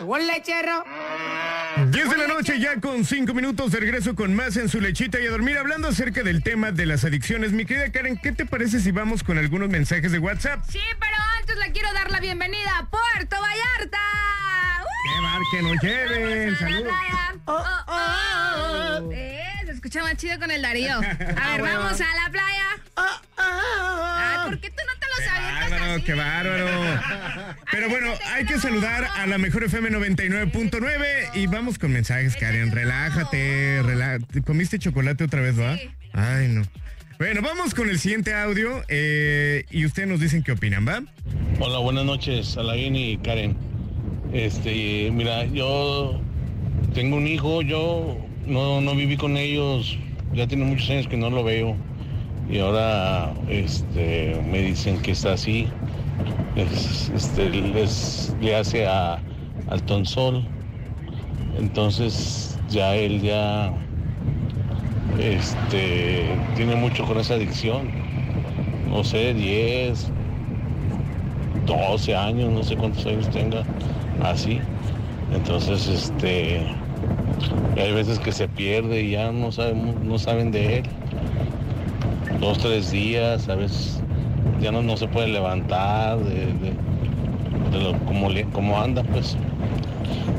[0.00, 0.84] Un lechero.
[1.90, 5.20] 10 de la noche ya con 5 minutos de regreso con más en su lechita
[5.20, 7.52] y a dormir hablando acerca del tema de las adicciones.
[7.52, 10.62] Mi querida Karen, ¿qué te parece si vamos con algunos mensajes de WhatsApp?
[10.68, 13.98] Sí, pero antes le quiero dar la bienvenida a Puerto Vallarta.
[15.04, 16.56] ¡Qué bar que nos lleven!
[16.56, 16.92] ¡Saludos!
[17.46, 17.52] Oh,
[17.86, 17.92] oh,
[19.06, 19.12] oh.
[19.12, 20.96] Eh, se escucha más chido con el Darío.
[20.98, 21.78] A ver, bueno.
[21.80, 22.66] vamos a la playa.
[23.36, 26.02] Ay, ¿por qué tú no te los avientas ¡Bárbaro, así?
[26.02, 26.66] qué bárbaro!
[27.70, 32.72] Pero bueno, hay que saludar a la mejor FM 99.9 y vamos con mensajes, Karen.
[32.72, 35.76] Relájate, relá- ¿Comiste chocolate otra vez, va?
[36.14, 36.62] Ay, no.
[37.18, 41.02] Bueno, vamos con el siguiente audio eh, y ustedes nos dicen qué opinan, ¿va?
[41.60, 43.56] Hola, buenas noches, Alain y Karen.
[44.36, 46.26] Este, mira, yo
[46.92, 49.98] tengo un hijo, yo no, no viví con ellos,
[50.32, 51.84] ya tiene muchos años que no lo veo.
[52.46, 55.78] Y ahora este, me dicen que está así.
[56.54, 59.26] Es- este, le hace a,
[59.66, 60.52] al tonsol.
[61.50, 63.88] Entonces ya él ya
[65.10, 67.96] este, tiene mucho con esa adicción.
[68.84, 70.14] No sé, 10,
[71.52, 73.70] 12 años, no sé cuántos años tenga,
[74.22, 74.60] así.
[75.34, 76.60] Entonces, este,
[77.76, 80.82] hay veces que se pierde y ya no sabemos, no saben de él.
[82.40, 84.00] Dos, tres días, a veces
[84.60, 86.72] ya no, no se puede levantar de, de-
[87.72, 89.36] de lo, como, como anda, pues.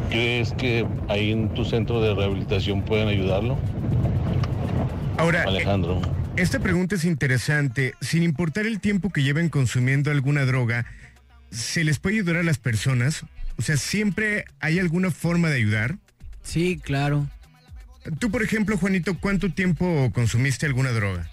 [0.09, 3.57] ¿Crees que ahí en tu centro de rehabilitación pueden ayudarlo?
[5.17, 6.01] Ahora, Alejandro.
[6.37, 7.93] Esta pregunta es interesante.
[7.99, 10.85] Sin importar el tiempo que lleven consumiendo alguna droga,
[11.51, 13.25] ¿se les puede ayudar a las personas?
[13.57, 15.97] O sea, ¿siempre hay alguna forma de ayudar?
[16.43, 17.27] Sí, claro.
[18.19, 21.29] Tú, por ejemplo, Juanito, ¿cuánto tiempo consumiste alguna droga?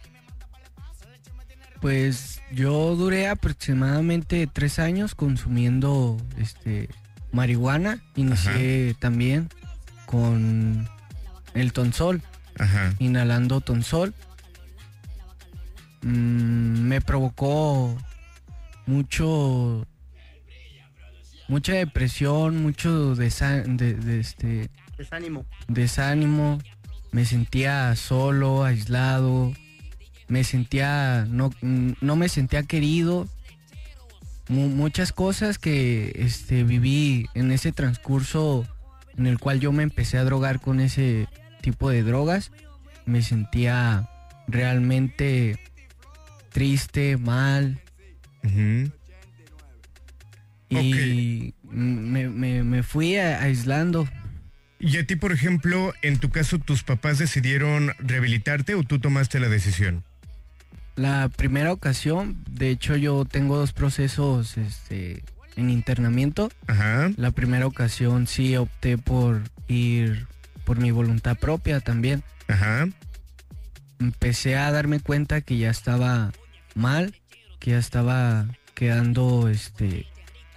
[1.81, 6.89] Pues yo duré aproximadamente tres años consumiendo este
[7.31, 8.03] marihuana.
[8.17, 9.51] Inicié también
[10.07, 10.89] con
[11.53, 12.23] el tonsol,
[12.59, 12.95] Ajá.
[12.99, 14.15] inhalando tonsol.
[16.03, 17.97] Mm, me provocó
[18.87, 19.87] mucho
[21.49, 25.45] mucha depresión, mucho desa- de- de este Desánimo.
[25.69, 26.59] desánimo,
[27.13, 29.53] me sentía solo, aislado,
[30.29, 33.29] me sentía, no, no me sentía querido.
[34.49, 38.67] Mu- muchas cosas que este, viví en ese transcurso
[39.17, 41.29] en el cual yo me empecé a drogar con ese
[41.63, 42.51] tipo de drogas,
[43.07, 44.09] me sentía
[44.49, 45.59] realmente
[46.51, 47.81] triste, mal.
[50.69, 54.09] Y me, me- me fui a- aislando.
[54.81, 59.41] Y a ti, por ejemplo, en tu caso, ¿tus papás decidieron rehabilitarte o tú tomaste
[59.41, 60.05] la decisión?
[60.97, 65.23] La primera ocasión, de hecho yo tengo dos procesos este,
[65.57, 66.51] en internamiento.
[67.17, 70.27] La primera ocasión sí opté por ir
[70.65, 72.23] por mi voluntad propia también.
[73.99, 76.33] Empecé a darme cuenta que ya estaba
[76.75, 77.15] mal,
[77.59, 80.07] que ya estaba quedando, este,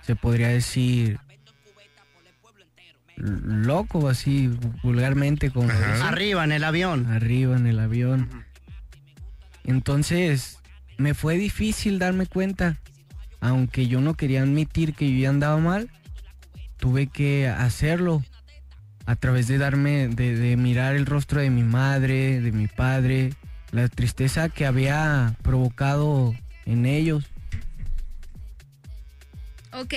[0.08, 1.20] se podría decir,
[3.18, 4.50] loco, así
[4.82, 5.70] vulgarmente como.
[5.70, 7.08] Arriba en el avión.
[7.08, 8.30] Arriba en el avión.
[9.66, 10.60] Entonces,
[10.98, 12.78] me fue difícil darme cuenta.
[13.42, 15.92] Aunque yo no quería admitir que yo ya andaba mal,
[16.78, 18.24] tuve que hacerlo
[19.06, 23.34] a través de darme, de, de mirar el rostro de mi madre, de mi padre,
[23.72, 26.34] la tristeza que había provocado
[26.66, 27.26] en ellos.
[29.80, 29.94] Ok,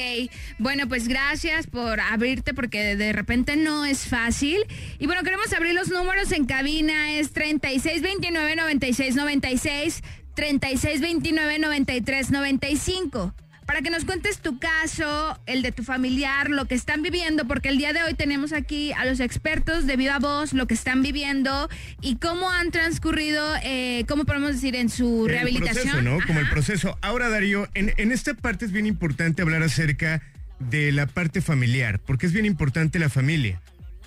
[0.59, 4.59] bueno, pues gracias por abrirte porque de- repente no es fácil.
[4.99, 10.03] Y bueno, queremos abrir los números en cabina, es 3629-9696,
[10.37, 13.33] 3629-9395.
[13.71, 17.69] Para que nos cuentes tu caso, el de tu familiar, lo que están viviendo, porque
[17.69, 21.03] el día de hoy tenemos aquí a los expertos de viva voz, lo que están
[21.03, 21.69] viviendo
[22.01, 25.85] y cómo han transcurrido, eh, ¿cómo podemos decir, en su El rehabilitación?
[25.85, 26.19] proceso, ¿no?
[26.27, 26.99] Como el proceso.
[27.01, 30.21] Ahora, Darío, en, en esta parte es bien importante hablar acerca
[30.59, 33.63] de la parte familiar, porque es bien importante la familia.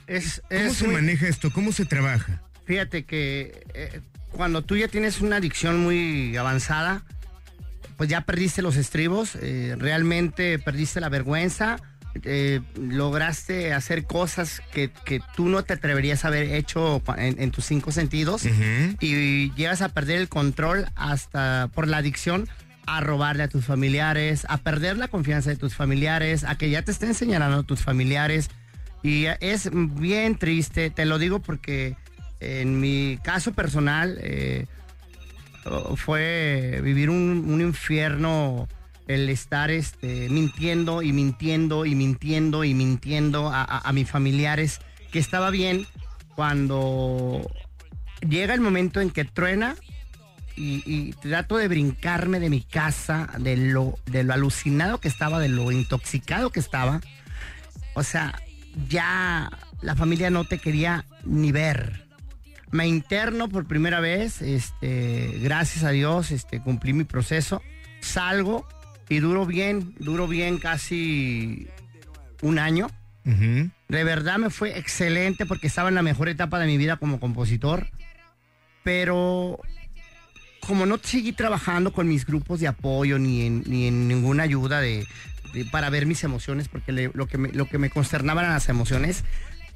[0.07, 1.53] Es, ¿Cómo es se muy- maneja esto?
[1.53, 2.41] ¿Cómo se trabaja?
[2.65, 7.03] Fíjate que eh, cuando tú ya tienes una adicción muy avanzada,
[7.97, 11.77] pues ya perdiste los estribos, eh, realmente perdiste la vergüenza,
[12.23, 17.51] eh, lograste hacer cosas que, que tú no te atreverías a haber hecho en, en
[17.51, 18.45] tus cinco sentidos
[18.99, 22.47] y llegas a perder el control hasta por la adicción
[22.85, 26.83] a robarle a tus familiares, a perder la confianza de tus familiares, a que ya
[26.83, 28.49] te estén señalando tus familiares.
[29.01, 31.95] Y es bien triste, te lo digo porque
[32.39, 34.67] en mi caso personal eh,
[35.95, 38.67] fue vivir un, un infierno
[39.07, 44.79] el estar este, mintiendo y mintiendo y mintiendo y mintiendo a, a- mis familiares
[45.11, 45.85] que estaba bien
[46.35, 47.49] cuando
[48.27, 49.75] llega el momento en que truena
[50.55, 55.39] y, y trato de brincarme de mi casa, de lo, de lo alucinado que estaba,
[55.39, 57.01] de lo intoxicado que estaba.
[57.95, 58.39] O sea,
[58.87, 62.02] ya la familia no te quería ni ver.
[62.73, 67.61] Me interno por primera vez, este, gracias a Dios, este, cumplí mi proceso,
[68.01, 68.67] salgo
[69.09, 71.67] y duro bien, duro bien casi
[72.41, 72.89] un año.
[73.87, 77.19] De verdad me fue excelente porque estaba en la mejor etapa de mi vida como
[77.19, 77.87] compositor,
[78.83, 79.59] pero
[80.59, 84.81] como no seguí trabajando con mis grupos de apoyo ni en, ni en ninguna ayuda
[84.81, 85.05] de,
[85.53, 88.53] de- para ver mis emociones, porque le- lo, que me, lo que me consternaba eran
[88.53, 89.23] las emociones,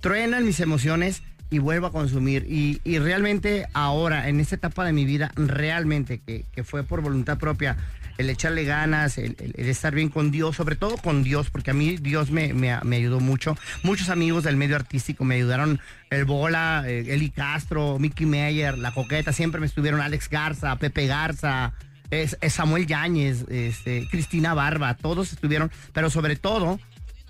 [0.01, 2.45] truenan mis emociones y vuelvo a consumir.
[2.49, 7.01] Y, y realmente ahora, en esta etapa de mi vida, realmente que, que fue por
[7.01, 7.77] voluntad propia,
[8.17, 11.97] el echarle ganas, el, estar bien con Dios, sobre todo con Dios, porque a mí
[11.97, 13.55] Dios me, me- me ayudó mucho.
[13.83, 15.79] Muchos amigos del medio artístico me ayudaron,
[16.09, 21.05] el Bola, eh, Eli Castro, Mickey Meyer, La Coqueta, siempre me estuvieron Alex Garza, Pepe
[21.05, 21.73] Garza,
[22.09, 26.79] es, es Samuel Yáñez, este, Cristina Barba, todos estuvieron, pero sobre todo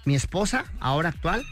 [0.05, 1.43] mi esposa, ahora actual,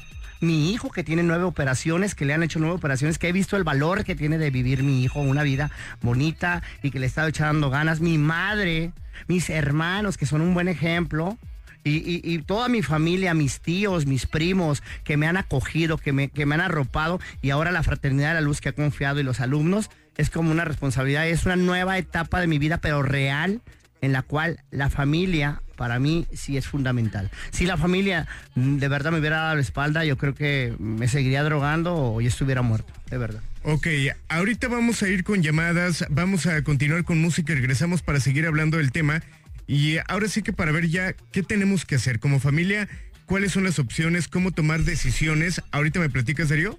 [0.42, 3.58] mi hijo que tiene nueve operaciones, que le han hecho nueve operaciones, que he visto
[3.58, 5.72] el valor que tiene de vivir mi hijo, una vida
[6.02, 8.92] bonita y que le está echando ganas, mi madre,
[9.28, 11.38] mis hermanos, que son un buen ejemplo.
[11.84, 16.14] Y, y- y toda mi familia, mis tíos, mis primos, que me han acogido, que
[16.14, 19.20] me, que me han arropado, y ahora la Fraternidad de la Luz que ha confiado
[19.20, 23.04] y los alumnos, es como una responsabilidad, es una nueva etapa de mi vida, pero
[23.04, 23.62] real,
[24.06, 27.30] en la cual la familia para mí sí es fundamental.
[27.52, 31.08] Si la familia mm, de verdad me hubiera dado la espalda, yo creo que me
[31.08, 33.42] seguiría drogando o ya estuviera muerto, de verdad.
[33.64, 33.88] Ok,
[34.30, 38.78] ahorita vamos a ir con llamadas, vamos a continuar con música regresamos para seguir hablando
[38.78, 39.22] del tema.
[39.68, 42.88] Y ahora sí que para ver ya qué tenemos que hacer como familia,
[43.26, 45.62] cuáles son las opciones, cómo tomar decisiones.
[45.72, 46.78] Ahorita me platicas, Darío.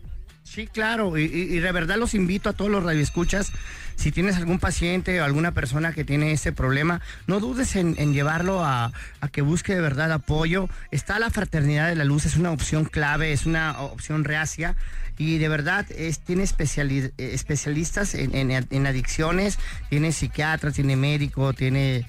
[0.56, 3.52] Sí, claro, y, de verdad los invito a todos los radioescuchas.
[3.94, 8.64] Si tienes algún paciente o alguna persona que tiene ese problema, no dudes en, llevarlo
[8.64, 8.90] a,
[9.32, 10.70] que busque de verdad apoyo.
[10.90, 14.76] Está la Fraternidad de la Luz, es una opción clave, es una opción reacia
[15.18, 19.58] y de verdad es, tiene especiali- especialistas en, adicciones,
[19.90, 22.06] tiene psiquiatra, tiene médico, tiene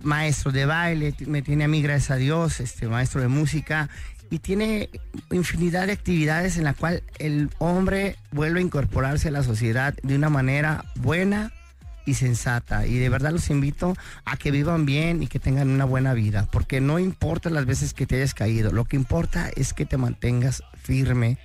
[0.00, 3.88] maestro de baile, me tiene a mí, gracias a Dios, este maestro de música,
[4.30, 4.90] y tiene
[5.30, 10.16] infinidad de actividades en la cual el hombre vuelve a incorporarse a la sociedad de
[10.16, 11.52] una manera buena
[12.06, 12.86] y sensata.
[12.86, 16.48] Y de verdad los invito a que vivan bien y que tengan una buena vida,
[16.50, 19.96] porque no importa las veces que te hayas caído, lo que importa es que te
[19.96, 21.38] mantengas firme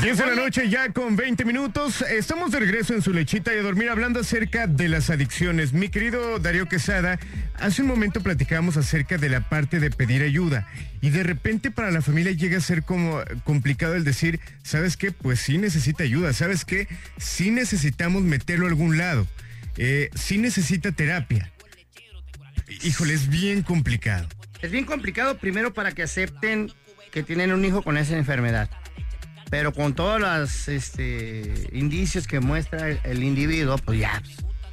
[0.00, 2.02] 10 de la noche ya con 20 minutos.
[2.02, 5.72] Estamos de regreso en su lechita y a dormir hablando acerca de las adicciones.
[5.72, 7.18] Mi querido Darío Quesada,
[7.54, 10.68] hace un momento platicábamos acerca de la parte de pedir ayuda
[11.00, 15.10] y de repente para la familia llega a ser como complicado el decir, ¿sabes qué?
[15.10, 16.86] Pues sí necesita ayuda, ¿sabes qué?
[17.18, 19.26] Sí necesitamos meterlo a algún lado,
[19.76, 21.50] eh, sí necesita terapia.
[22.84, 24.28] Híjole, es bien complicado.
[24.60, 26.72] Es bien complicado primero para que acepten
[27.10, 28.70] que tienen un hijo con esa enfermedad.
[29.52, 34.22] Pero con todos los este, indicios que muestra el, el individuo, pues ya,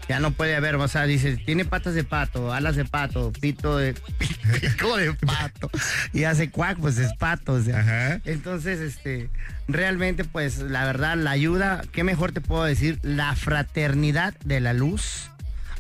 [0.08, 3.78] ya no puede haber, o sea, dice, tiene patas de pato, alas de pato, pito
[3.78, 3.94] de
[4.62, 5.70] pico de pato,
[6.14, 8.22] y hace cuac, pues es pato, o sea.
[8.24, 9.30] Entonces, este,
[9.68, 13.00] realmente, pues, la verdad, la ayuda, ¿qué mejor te puedo decir?
[13.04, 15.30] La fraternidad de la luz.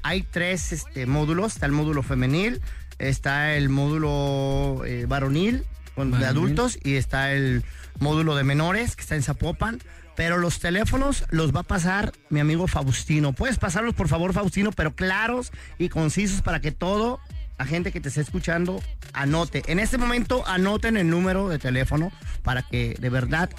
[0.03, 2.59] Hay tres este, módulos, está el módulo femenil,
[2.97, 5.63] está el módulo eh, varonil,
[5.95, 7.63] con- de adultos, y está el
[7.99, 9.79] módulo de menores, que está en Zapopan.
[10.15, 13.31] Pero los teléfonos los va a pasar mi amigo Faustino.
[13.31, 17.21] Puedes pasarlos, por favor, Faustino, pero claros y concisos para que todo
[17.57, 18.81] la gente que te esté escuchando
[19.13, 19.63] anote.
[19.67, 23.49] En este momento anoten el número de teléfono para que de verdad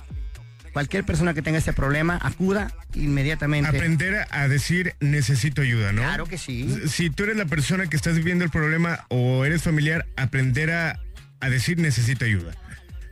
[0.72, 3.68] cualquier persona que tenga este problema acuda inmediatamente.
[3.68, 6.02] Aprender a decir necesito ayuda, ¿no?
[6.02, 6.68] Claro que sí.
[6.88, 10.98] Si tú eres la persona que estás viviendo el problema o eres familiar, aprender a,
[11.40, 12.54] a decir necesito ayuda.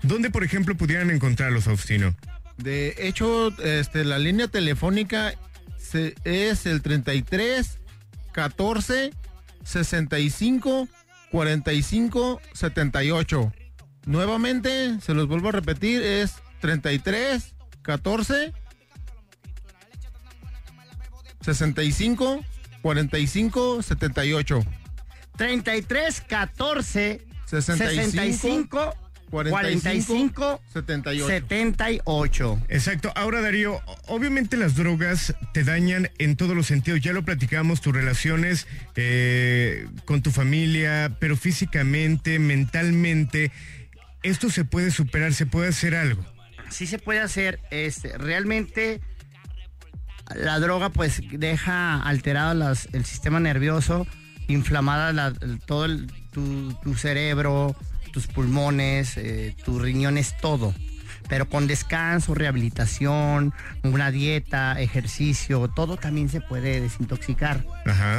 [0.02, 2.14] ¿Dónde, por ejemplo, pudieran encontrarlos, Faustino?
[2.56, 5.34] De hecho, este, la línea telefónica
[5.78, 7.78] se- es el 33
[8.32, 9.12] 14
[9.64, 10.88] 65
[11.30, 13.52] 45 78.
[14.06, 18.52] Nuevamente, se los vuelvo a repetir, es 33 14
[21.40, 22.44] 65
[22.82, 24.64] 45 78.
[25.36, 28.94] 33 14 65, 65
[29.30, 31.26] 45 78.
[31.26, 32.62] 78.
[32.68, 33.12] Exacto.
[33.14, 37.00] Ahora, Darío, obviamente las drogas te dañan en todos los sentidos.
[37.00, 38.66] Ya lo platicamos, tus relaciones
[38.96, 43.52] eh, con tu familia, pero físicamente, mentalmente,
[44.22, 46.24] esto se puede superar, se puede hacer algo.
[46.70, 47.60] Sí se puede hacer.
[47.70, 49.00] Este, realmente
[50.36, 54.06] la droga pues deja alterado las- el sistema nervioso,
[54.46, 55.32] inflamada la-
[55.66, 57.74] todo el- tu, tu cerebro,
[58.08, 60.74] tus pulmones, eh, tus riñones, todo.
[61.28, 63.52] Pero con descanso, rehabilitación,
[63.82, 67.64] una dieta, ejercicio, todo también se puede desintoxicar.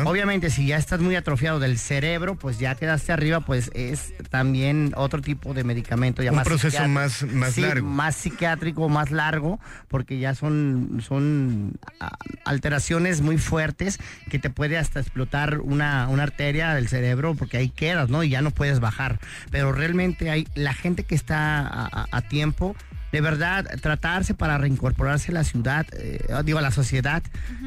[0.06, 4.94] Obviamente, si ya estás muy atrofiado del cerebro, pues ya quedaste arriba, pues es también
[4.96, 6.22] otro tipo de medicamento.
[6.24, 7.88] Ya Un más proceso más- más Sí, largo.
[7.88, 14.00] Más psiquiátrico, más largo, porque ya son, son ah, alteraciones muy fuertes
[14.30, 18.24] que te puede hasta explotar una, una arteria del cerebro, porque ahí quedas, ¿no?
[18.24, 19.20] Y ya no puedes bajar.
[19.52, 22.76] Pero realmente hay la gente que está a, a- a tiempo.
[23.12, 27.24] De verdad, tratarse para reincorporarse a la ciudad, eh, digo, a la sociedad,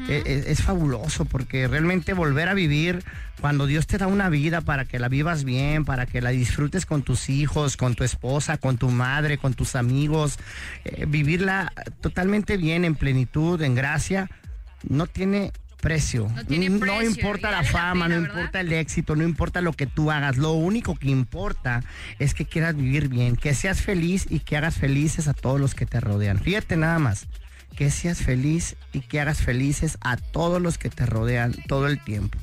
[0.07, 3.03] eh, es, es fabuloso porque realmente volver a vivir
[3.41, 6.85] cuando Dios te da una vida para que la vivas bien, para que la disfrutes
[6.85, 10.37] con tus hijos, con tu esposa, con tu madre, con tus amigos,
[10.85, 14.29] eh, vivirla totalmente bien, en plenitud, en gracia,
[14.87, 15.51] no tiene
[15.83, 16.31] precio.
[16.33, 18.35] No, tiene precio, importa la fama, pena, no ¿verdad?
[18.37, 20.37] importa el éxito, no importa lo que tú hagas.
[20.37, 21.83] Lo único que importa
[22.19, 25.75] es que quieras vivir bien, que seas feliz y que hagas felices a todos los
[25.75, 26.39] que te rodean.
[26.39, 27.27] Fíjate nada más,
[27.75, 32.01] que seas feliz y que hagas felices a todos los que te rodean todo el
[32.01, 32.39] tiempo.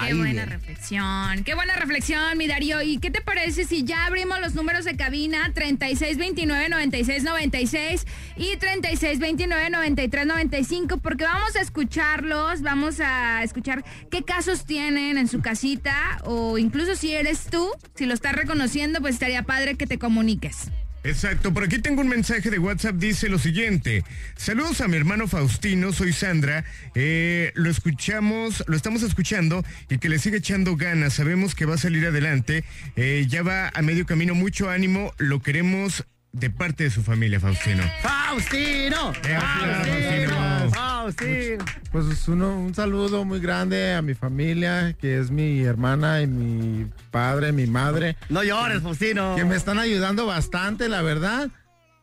[0.00, 2.80] Qué buena reflexión, qué buena reflexión, mi Darío.
[2.82, 10.98] ¿Y qué te parece si ya abrimos los números de cabina 3629-9696 y 3629-9395?
[11.00, 16.96] Porque vamos a escucharlos, vamos a escuchar qué casos tienen en su casita o incluso
[16.96, 20.70] si eres tú, si lo estás reconociendo, pues estaría padre que te comuniques.
[21.04, 24.04] Exacto, por aquí tengo un mensaje de WhatsApp, dice lo siguiente.
[24.36, 26.64] Saludos a mi hermano Faustino, soy Sandra.
[26.94, 31.14] Eh, lo escuchamos, lo estamos escuchando y que le sigue echando ganas.
[31.14, 32.62] Sabemos que va a salir adelante.
[32.94, 35.12] Eh, ya va a medio camino, mucho ánimo.
[35.18, 37.82] Lo queremos de parte de su familia, Faustino.
[38.00, 39.12] ¡Faustino!
[39.12, 40.70] Faustino!
[40.70, 41.64] ¡Faustino!
[41.90, 46.86] Pues uno, un saludo muy grande a mi familia, que es mi hermana y mi
[47.10, 48.16] padre, mi madre.
[48.30, 49.36] No llores, Faustino.
[49.36, 51.50] Que me están ayudando bastante, la verdad.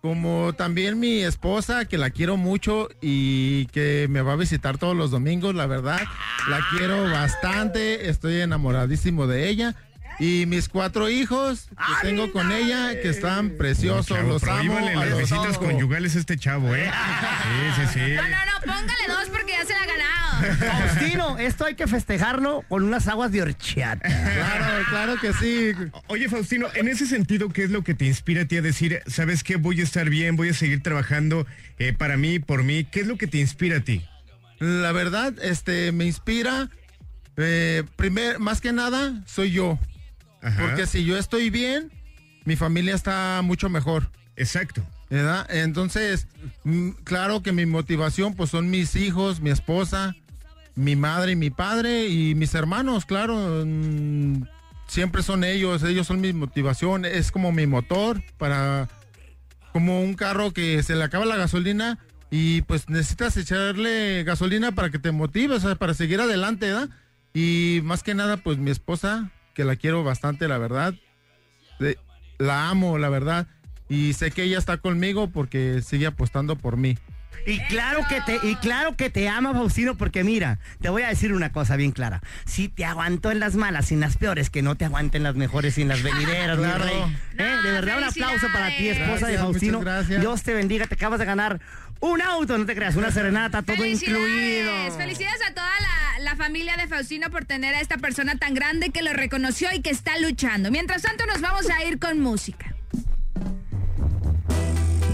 [0.01, 4.95] Como también mi esposa, que la quiero mucho y que me va a visitar todos
[4.95, 5.99] los domingos, la verdad.
[6.47, 9.75] La quiero bastante, estoy enamoradísimo de ella.
[10.19, 14.55] Y mis cuatro hijos que tengo con ella, que están preciosos, Chavo, los amo.
[14.55, 15.59] prohíbale a las los visitas amo.
[15.59, 16.91] conyugales a este chavo, ¿eh?
[17.75, 18.11] Sí, sí, sí.
[18.15, 20.87] No, no, no, póngale dos porque ya se la ha ganado.
[20.87, 24.07] Faustino, esto hay que festejarlo con unas aguas de horchata.
[24.09, 25.71] Claro, claro que sí.
[26.07, 29.01] Oye, Faustino, en ese sentido, ¿qué es lo que te inspira a ti a decir,
[29.07, 31.47] sabes qué, voy a estar bien, voy a seguir trabajando
[31.77, 32.83] eh, para mí, por mí?
[32.83, 34.03] ¿Qué es lo que te inspira a ti?
[34.59, 36.69] La verdad, este, me inspira,
[37.37, 39.79] eh, primer, más que nada, soy yo.
[40.41, 40.65] Ajá.
[40.65, 41.91] Porque si yo estoy bien,
[42.45, 44.09] mi familia está mucho mejor.
[44.35, 44.83] Exacto.
[45.09, 45.47] ¿verdad?
[45.49, 46.27] Entonces,
[46.63, 50.15] mm, claro que mi motivación, pues son mis hijos, mi esposa,
[50.75, 53.63] mi madre y mi padre y mis hermanos, claro.
[53.65, 54.43] mm,
[54.87, 58.87] siempre son ellos, ellos son mi motivación, es como mi motor para,
[59.73, 61.99] como un carro que se le acaba la gasolina
[62.31, 66.89] y pues necesitas echarle gasolina para que te motive, o sea, para seguir adelante, ¿verdad?
[67.33, 70.93] Y más que nada, pues mi esposa, que la quiero bastante, la verdad.
[72.37, 73.45] La amo, la verdad.
[73.89, 76.97] Y sé que ella está conmigo porque sigue apostando por mí.
[77.45, 81.09] Y claro que te, y claro que te ama, Faustino, porque mira, te voy a
[81.09, 82.21] decir una cosa bien clara.
[82.45, 85.35] Si te aguantó en las malas y en las peores, que no te aguanten las
[85.35, 87.17] mejores y en las venideras, mi rey.
[87.37, 87.57] ¿Eh?
[87.61, 89.83] De verdad, un aplauso para ti, esposa de Faustino.
[90.21, 91.59] Dios te bendiga, te acabas de ganar
[91.99, 94.19] un auto, no te creas, una serenata, todo incluido.
[94.19, 98.53] Felicidades, felicidades a toda la, la familia de Faustino por tener a esta persona tan
[98.53, 100.71] grande que lo reconoció y que está luchando.
[100.71, 102.73] Mientras tanto, nos vamos a ir con música.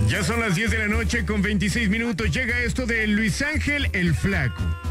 [0.08, 2.32] Ya son las 10 de la noche con 26 minutos.
[2.32, 4.85] Llega esto de Luis Ángel el Flaco.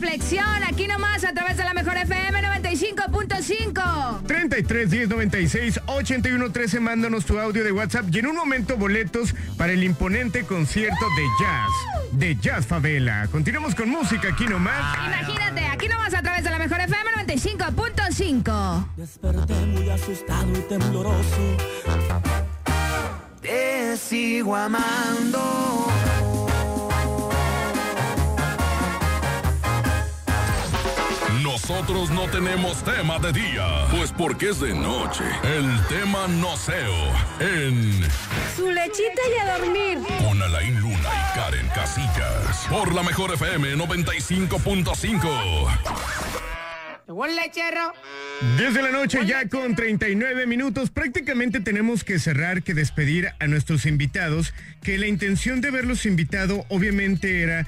[0.00, 4.22] Reflexión, aquí nomás a través de la mejor FM 95.5.
[4.28, 6.78] 33 10 96 81 13.
[6.78, 11.24] Mándanos tu audio de WhatsApp y en un momento boletos para el imponente concierto de
[11.40, 11.68] jazz.
[12.12, 13.26] De Jazz Favela.
[13.32, 14.96] Continuamos con música aquí nomás.
[15.04, 18.86] Imagínate, aquí nomás a través de la mejor FM 95.5.
[18.96, 21.56] Desperté muy asustado y tembloroso.
[23.42, 25.88] te sigo amando.
[31.52, 35.24] Nosotros no tenemos tema de día, pues porque es de noche.
[35.44, 36.94] El tema noceo
[37.40, 38.02] en
[38.54, 39.98] Su lechita y a dormir.
[40.22, 42.66] con Alain Luna y Karen Casillas.
[42.68, 45.68] Por la mejor FM 95.5.
[47.06, 47.94] Llegó el lechero.
[48.58, 53.86] Desde la noche ya con 39 minutos, prácticamente tenemos que cerrar, que despedir a nuestros
[53.86, 57.66] invitados, que la intención de haberlos invitado obviamente era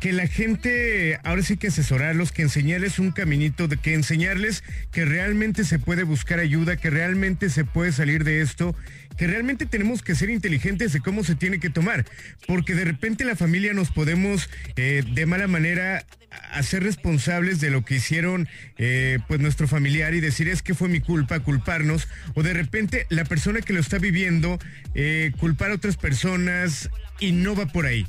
[0.00, 4.62] que la gente, ahora sí que asesorarlos, que enseñarles un caminito, de que enseñarles
[4.92, 8.74] que realmente se puede buscar ayuda, que realmente se puede salir de esto,
[9.16, 12.04] que realmente tenemos que ser inteligentes de cómo se tiene que tomar,
[12.46, 16.04] porque de repente la familia nos podemos eh, de mala manera
[16.52, 20.88] hacer responsables de lo que hicieron eh, pues nuestro familiar y decir es que fue
[20.88, 24.58] mi culpa, culparnos, o de repente la persona que lo está viviendo
[24.94, 28.06] eh, culpar a otras personas y no va por ahí.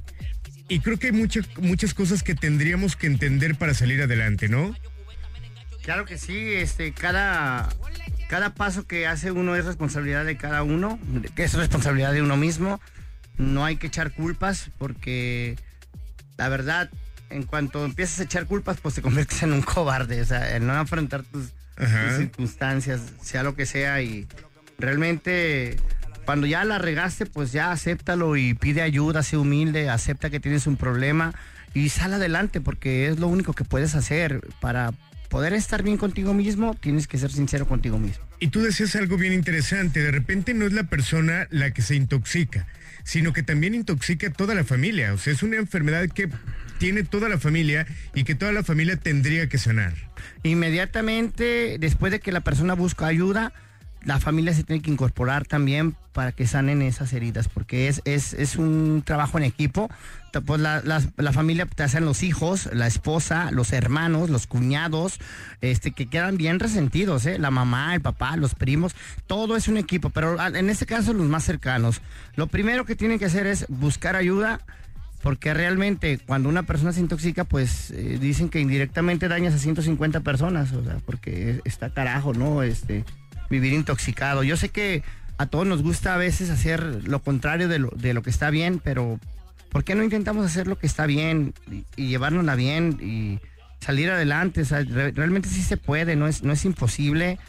[0.70, 4.76] Y creo que hay muchas muchas cosas que tendríamos que entender para salir adelante, ¿no?
[5.82, 7.68] Claro que sí, este, cada,
[8.30, 11.00] cada paso que hace uno es responsabilidad de cada uno,
[11.36, 12.80] que es responsabilidad de uno mismo.
[13.38, 15.58] No hay que echar culpas porque
[16.38, 16.90] la verdad,
[17.32, 20.68] en cuanto empiezas a echar culpas, pues te conviertes en un cobarde, o sea, el
[20.68, 24.28] no enfrentar tus, tus circunstancias, sea lo que sea, y
[24.78, 25.78] realmente
[26.30, 30.68] cuando ya la regaste, pues ya acéptalo y pide ayuda, sé humilde, acepta que tienes
[30.68, 31.34] un problema
[31.74, 34.94] y sal adelante porque es lo único que puedes hacer para
[35.30, 38.24] poder estar bien contigo mismo, tienes que ser sincero contigo mismo.
[38.40, 41.96] Y tú decías algo bien interesante, de repente no es la persona la que se
[41.96, 42.68] intoxica,
[43.04, 46.30] sino que también intoxica a toda la familia, o sea, es una enfermedad que
[46.78, 49.96] tiene toda la familia y que toda la familia tendría que sanar.
[50.44, 53.52] Inmediatamente después de que la persona busca ayuda,
[54.06, 58.34] la familia se tiene que incorporar también para que sanen esas heridas, porque es, es,
[58.34, 59.90] es un trabajo en equipo.
[60.46, 65.20] Pues la, la- la familia te hacen los hijos, la esposa, los hermanos, los cuñados,
[65.62, 67.40] este, que quedan bien resentidos, ¿eh?
[67.40, 68.96] la mamá, el papá, los primos,
[69.28, 72.02] todo es un equipo, pero en este caso los más cercanos.
[72.36, 74.60] Lo primero que tienen que hacer es buscar ayuda,
[75.24, 80.22] porque realmente cuando una persona se intoxica, pues eh, dicen que indirectamente dañas a 150
[80.22, 82.62] personas, o sea, porque está carajo, ¿no?
[82.64, 83.04] Este,
[83.50, 84.44] vivir intoxicado.
[84.44, 85.04] Yo sé que
[85.38, 88.50] a todos nos gusta a veces hacer lo contrario de lo, de lo que está
[88.50, 89.20] bien, pero
[89.72, 93.40] ¿por qué no intentamos hacer lo que está bien y, y llevárnosla bien y
[93.84, 94.64] salir adelante?
[94.64, 97.40] Realmente sí se puede, no es, no es imposible.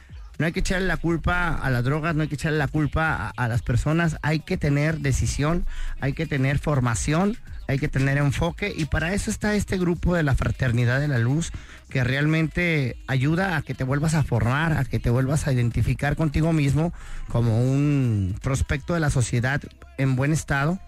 [0.40, 3.30] No hay que echarle la culpa a las drogas, no hay que echarle la culpa
[3.36, 4.16] a, las personas.
[4.22, 5.66] Hay que tener decisión,
[6.00, 7.36] hay que tener formación,
[7.68, 11.18] hay que tener enfoque y para eso está este grupo de la Fraternidad de la
[11.18, 11.52] Luz
[11.90, 16.16] que realmente ayuda a que te vuelvas a formar, a que te vuelvas a identificar
[16.16, 16.94] contigo mismo
[17.28, 19.60] como un prospecto de la sociedad
[19.98, 20.80] en buen estado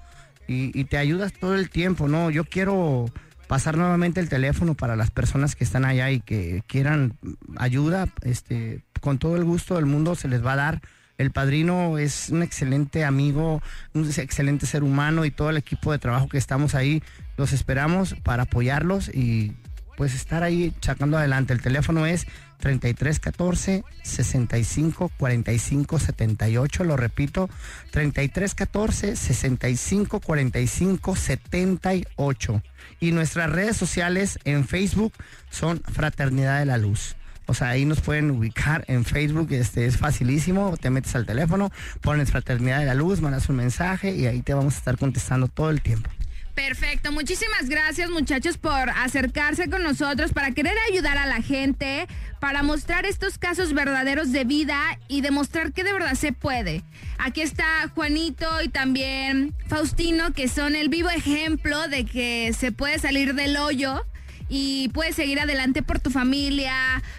[0.49, 2.31] y te ayudas todo el tiempo, ¿no?
[2.31, 3.07] Yo quiero
[3.53, 7.19] pasar nuevamente el teléfono para las personas que están allá y que quieran
[7.59, 10.81] ayuda, este, con todo el gusto del mundo se les va a dar.
[11.19, 13.61] El padrino es un excelente amigo,
[13.93, 17.03] un excelente ser humano y todo el equipo de trabajo que estamos ahí,
[17.37, 19.53] los esperamos para apoyarlos y
[19.99, 21.53] pues estar ahí sacando adelante.
[21.53, 22.27] El teléfono es
[22.63, 27.51] 3314 65 45 78, lo repito,
[27.91, 32.63] 3314 65 45 78.
[33.01, 35.13] Y nuestras redes sociales en Facebook
[35.51, 37.17] son Fraternidad de la Luz.
[37.47, 41.73] O sea, ahí nos pueden ubicar en Facebook, este es facilísimo, te metes al teléfono,
[42.01, 45.49] pones Fraternidad de la Luz, mandas un mensaje y ahí te vamos a estar contestando
[45.49, 46.09] todo el tiempo.
[46.55, 52.07] Perfecto, muchísimas gracias muchachos por acercarse con nosotros, para querer ayudar a la gente,
[52.43, 56.83] para mostrar estos casos verdaderos de vida y demostrar que de verdad se puede.
[57.17, 62.99] Aquí está Juanito y también Faustino, que son el vivo ejemplo de que se puede
[62.99, 64.05] salir del hoyo
[64.49, 66.75] y puedes seguir adelante por tu familia,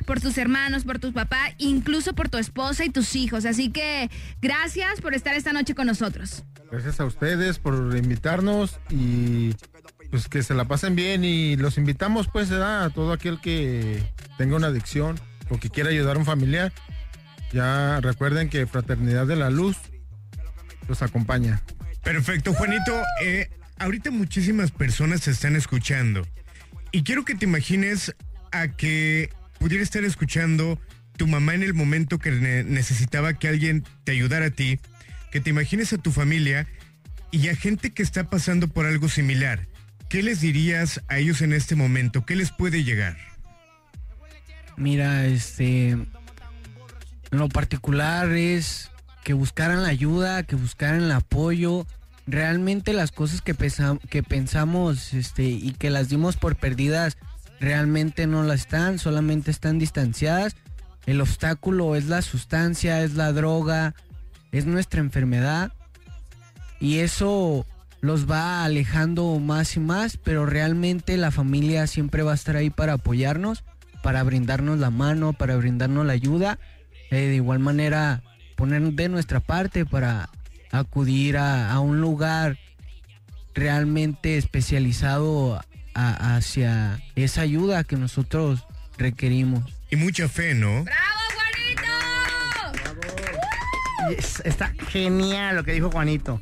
[0.05, 3.45] por tus hermanos, por tus papás, incluso por tu esposa y tus hijos.
[3.45, 4.09] Así que
[4.41, 6.43] gracias por estar esta noche con nosotros.
[6.69, 9.53] Gracias a ustedes por invitarnos y
[10.11, 14.03] pues que se la pasen bien y los invitamos pues a todo aquel que
[14.37, 15.19] tenga una adicción
[15.49, 16.71] o que quiera ayudar a un familiar.
[17.51, 19.77] Ya recuerden que Fraternidad de la Luz
[20.87, 21.61] los acompaña.
[22.03, 23.01] Perfecto, Juanito.
[23.23, 26.27] eh, ahorita muchísimas personas se están escuchando.
[26.91, 28.15] Y quiero que te imagines
[28.51, 29.29] a que
[29.59, 30.79] pudiera estar escuchando
[31.17, 34.79] tu mamá en el momento que ne- necesitaba que alguien te ayudara a ti,
[35.31, 36.67] que te imagines a tu familia
[37.31, 39.67] y a gente que está pasando por algo similar.
[40.09, 42.25] ¿Qué les dirías a ellos en este momento?
[42.25, 43.17] ¿Qué les puede llegar?
[44.77, 45.97] Mira, este.
[47.31, 48.91] Lo particular es
[49.23, 51.85] que buscaran la ayuda, que buscaran el apoyo.
[52.27, 57.17] Realmente las cosas que, pesa- que pensamos este, y que las dimos por perdidas
[57.59, 60.55] realmente no las están, solamente están distanciadas.
[61.05, 63.93] El obstáculo es la sustancia, es la droga,
[64.51, 65.73] es nuestra enfermedad
[66.79, 67.65] y eso
[68.01, 72.69] los va alejando más y más, pero realmente la familia siempre va a estar ahí
[72.69, 73.63] para apoyarnos,
[74.03, 76.59] para brindarnos la mano, para brindarnos la ayuda,
[77.09, 78.21] eh, de igual manera
[78.55, 80.29] poner de nuestra parte para
[80.71, 82.57] acudir a, a un lugar
[83.55, 85.59] realmente especializado
[85.95, 88.65] a- hacia esa ayuda que nosotros
[88.97, 89.63] requerimos.
[89.89, 90.83] Y mucha fe, ¿no?
[94.09, 96.41] Y es- Está genial lo que dijo Juanito.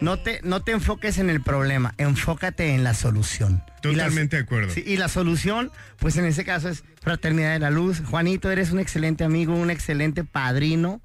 [0.00, 3.62] No te, no te enfoques en el problema, enfócate en la solución.
[3.82, 4.70] La- Totalmente de acuerdo.
[4.72, 8.02] Sí, y la solución, pues en ese caso es Fraternidad de la Luz.
[8.04, 11.00] Juanito, eres un excelente amigo, un excelente padrino.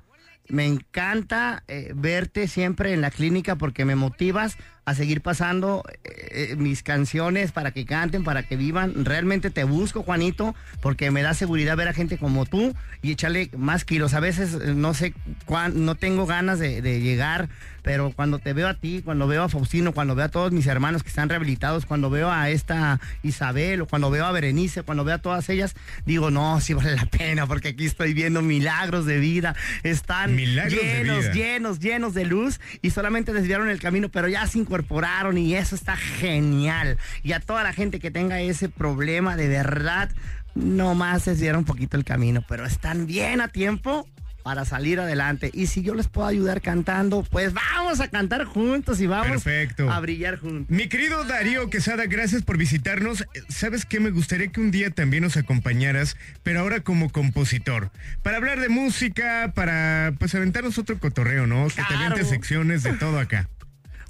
[0.49, 6.49] Me encanta eh, verte siempre en la clínica porque me motivas a seguir pasando eh,
[6.51, 9.05] eh, mis canciones para que canten, para que vivan.
[9.05, 13.49] Realmente te busco, Juanito, porque me da seguridad ver a gente como tú y echarle
[13.55, 14.13] más kilos.
[14.13, 15.13] A veces eh, no sé
[15.45, 17.49] cuán, no tengo ganas de, de llegar,
[17.83, 20.67] pero cuando te veo a ti, cuando veo a Faustino, cuando veo a todos mis
[20.67, 25.03] hermanos que están rehabilitados, cuando veo a esta Isabel o cuando veo a Berenice, cuando
[25.03, 25.75] veo a todas ellas,
[26.05, 29.55] digo, no, sí vale la pena porque aquí estoy viendo milagros de vida.
[29.83, 31.33] Están Milagros de llenos, vida.
[31.33, 35.75] llenos, llenos de luz y solamente desviaron el camino, pero ya se incorporaron y eso
[35.75, 36.97] está genial.
[37.23, 40.09] Y a toda la gente que tenga ese problema, de verdad,
[40.55, 44.07] no más desviaron un poquito el camino, pero están bien a tiempo
[44.43, 45.51] para salir adelante.
[45.53, 49.91] Y si yo les puedo ayudar cantando, pues vamos a cantar juntos y vamos Perfecto.
[49.91, 50.69] a brillar juntos.
[50.75, 53.25] Mi querido Darío Quesada, gracias por visitarnos.
[53.49, 53.99] ¿Sabes qué?
[53.99, 57.91] Me gustaría que un día también nos acompañaras, pero ahora como compositor.
[58.23, 61.65] Para hablar de música, para pues aventarnos otro cotorreo, ¿no?
[61.67, 61.95] Que te Claro.
[62.05, 63.47] avientes secciones de todo acá.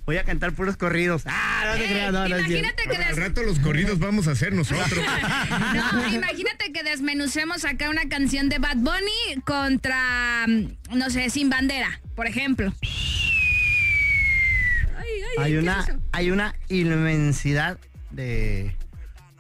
[0.06, 1.24] Voy a cantar puros corridos.
[1.26, 2.68] Ah, no te Eh, creas, no, no es cierto.
[2.68, 5.06] imagínate que Al des- rato los corridos vamos a hacer nosotros.
[5.74, 11.50] No, imagínate que desmenucemos acá una canción de Bad Bunny contra, mm, no sé, Sin
[11.50, 12.74] Bandera, por ejemplo.
[14.98, 16.00] Ay, ay, Hay ¿qué una, es eso?
[16.12, 17.78] hay una inmensidad
[18.10, 18.76] de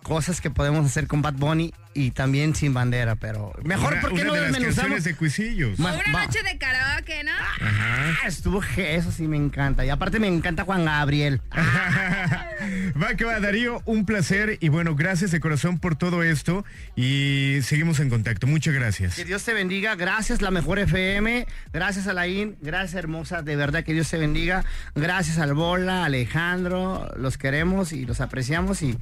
[0.03, 4.21] cosas que podemos hacer con Bad Bunny y también sin bandera, pero mejor Una- porque
[4.21, 5.03] una no de desmenuzamos.
[5.03, 5.77] de Cuisillos.
[5.79, 7.31] Una va- noche de karaoke, ¿no?
[7.31, 8.17] Ajá.
[8.23, 9.85] Ah, estuvo eso sí me encanta.
[9.85, 11.41] Y aparte me encanta Juan Gabriel.
[13.01, 16.63] Va que va, Darío, un placer y bueno, gracias de corazón por todo esto
[16.95, 18.47] y seguimos en contacto.
[18.47, 19.15] Muchas gracias.
[19.15, 19.95] Que Dios te bendiga.
[19.95, 21.47] Gracias, la mejor FM.
[21.73, 22.57] Gracias, Alain.
[22.61, 23.41] Gracias, hermosa.
[23.41, 24.63] De verdad, que Dios te bendiga.
[24.95, 27.09] Gracias, al Bola, Alejandro.
[27.17, 28.81] Los queremos y los apreciamos.
[28.83, 28.97] Y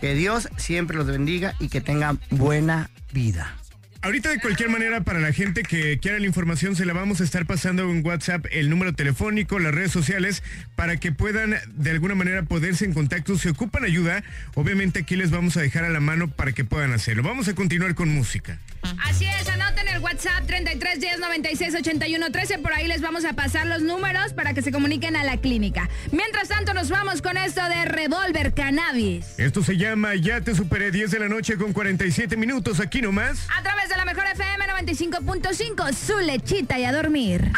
[0.00, 3.59] que Dios siempre los bendiga y que tengan buena vida.
[4.02, 7.24] Ahorita de cualquier manera, para la gente que quiera la información, se la vamos a
[7.24, 10.42] estar pasando en WhatsApp, el número telefónico, las redes sociales,
[10.74, 13.36] para que puedan de alguna manera ponerse en contacto.
[13.36, 14.24] Si ocupan ayuda,
[14.54, 17.22] obviamente aquí les vamos a dejar a la mano para que puedan hacerlo.
[17.22, 18.58] Vamos a continuar con música.
[19.04, 22.58] Así es, anoten el WhatsApp 33 10 96 81 13.
[22.60, 25.90] Por ahí les vamos a pasar los números para que se comuniquen a la clínica.
[26.10, 29.26] Mientras tanto, nos vamos con esto de Revolver Cannabis.
[29.36, 33.46] Esto se llama Ya te superé 10 de la noche con 47 minutos aquí nomás.
[33.54, 37.50] A través de la mejor FM 95.5, su lechita y a dormir.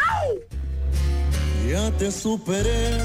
[1.69, 2.97] Ya te superé.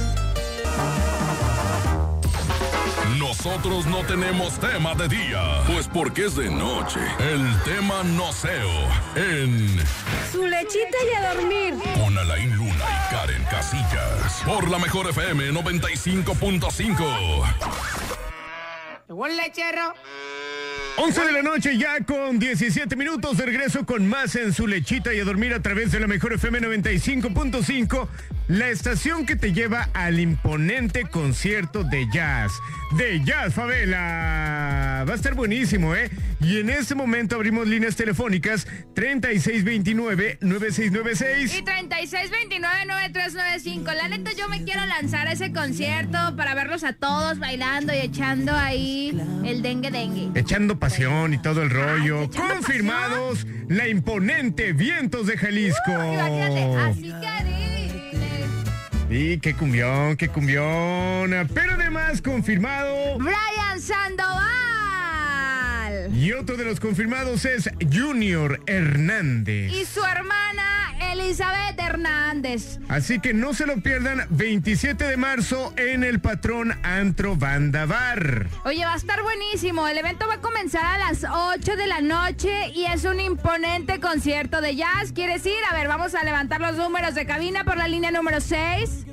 [3.18, 7.00] Nosotros no tenemos tema de día, pues porque es de noche.
[7.20, 8.70] El tema noceo
[9.16, 9.78] en
[10.32, 11.74] Su lechita y a dormir.
[12.02, 14.42] con Alain Luna y Karen Casillas.
[14.46, 17.44] Por la mejor FM 95.5.
[19.08, 19.94] Llegó el lechero.
[21.00, 25.14] 11 de la noche ya con 17 minutos de regreso con más en su lechita
[25.14, 28.08] y a dormir a través de la mejor FM 95.5,
[28.48, 32.50] la estación que te lleva al imponente concierto de jazz,
[32.96, 35.04] de Jazz Favela.
[35.06, 36.10] Va a estar buenísimo, ¿eh?
[36.40, 41.58] Y en este momento abrimos líneas telefónicas 3629-9696.
[41.58, 43.94] Y 3629-9395.
[43.94, 47.98] La neta, yo me quiero lanzar a ese concierto para verlos a todos bailando y
[47.98, 50.30] echando ahí el dengue dengue.
[50.38, 52.30] Echando pasión y todo el rollo.
[52.30, 55.90] Confirmados la imponente Vientos de Jalisco.
[55.90, 57.57] Imagínate, así que
[59.10, 61.48] Y qué cumbión, qué cumbión.
[61.54, 63.18] Pero además confirmado.
[63.18, 64.48] Brian Sandoval.
[66.14, 69.72] Y otro de los confirmados es Junior Hernández.
[69.72, 70.77] Y su hermana
[71.20, 72.78] Elizabeth Hernández.
[72.88, 78.46] Así que no se lo pierdan, 27 de marzo en el patrón Antro Banda Bar.
[78.64, 79.88] Oye, va a estar buenísimo.
[79.88, 84.00] El evento va a comenzar a las 8 de la noche y es un imponente
[84.00, 85.12] concierto de jazz.
[85.12, 85.58] ¿Quieres ir?
[85.70, 89.06] A ver, vamos a levantar los números de cabina por la línea número 6.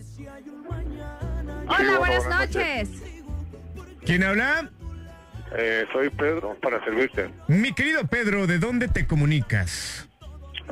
[1.67, 2.89] Hola, buenas noches.
[4.05, 4.69] ¿Quién habla?
[5.57, 7.29] Eh, soy Pedro, para servirte.
[7.47, 10.07] Mi querido Pedro, ¿de dónde te comunicas?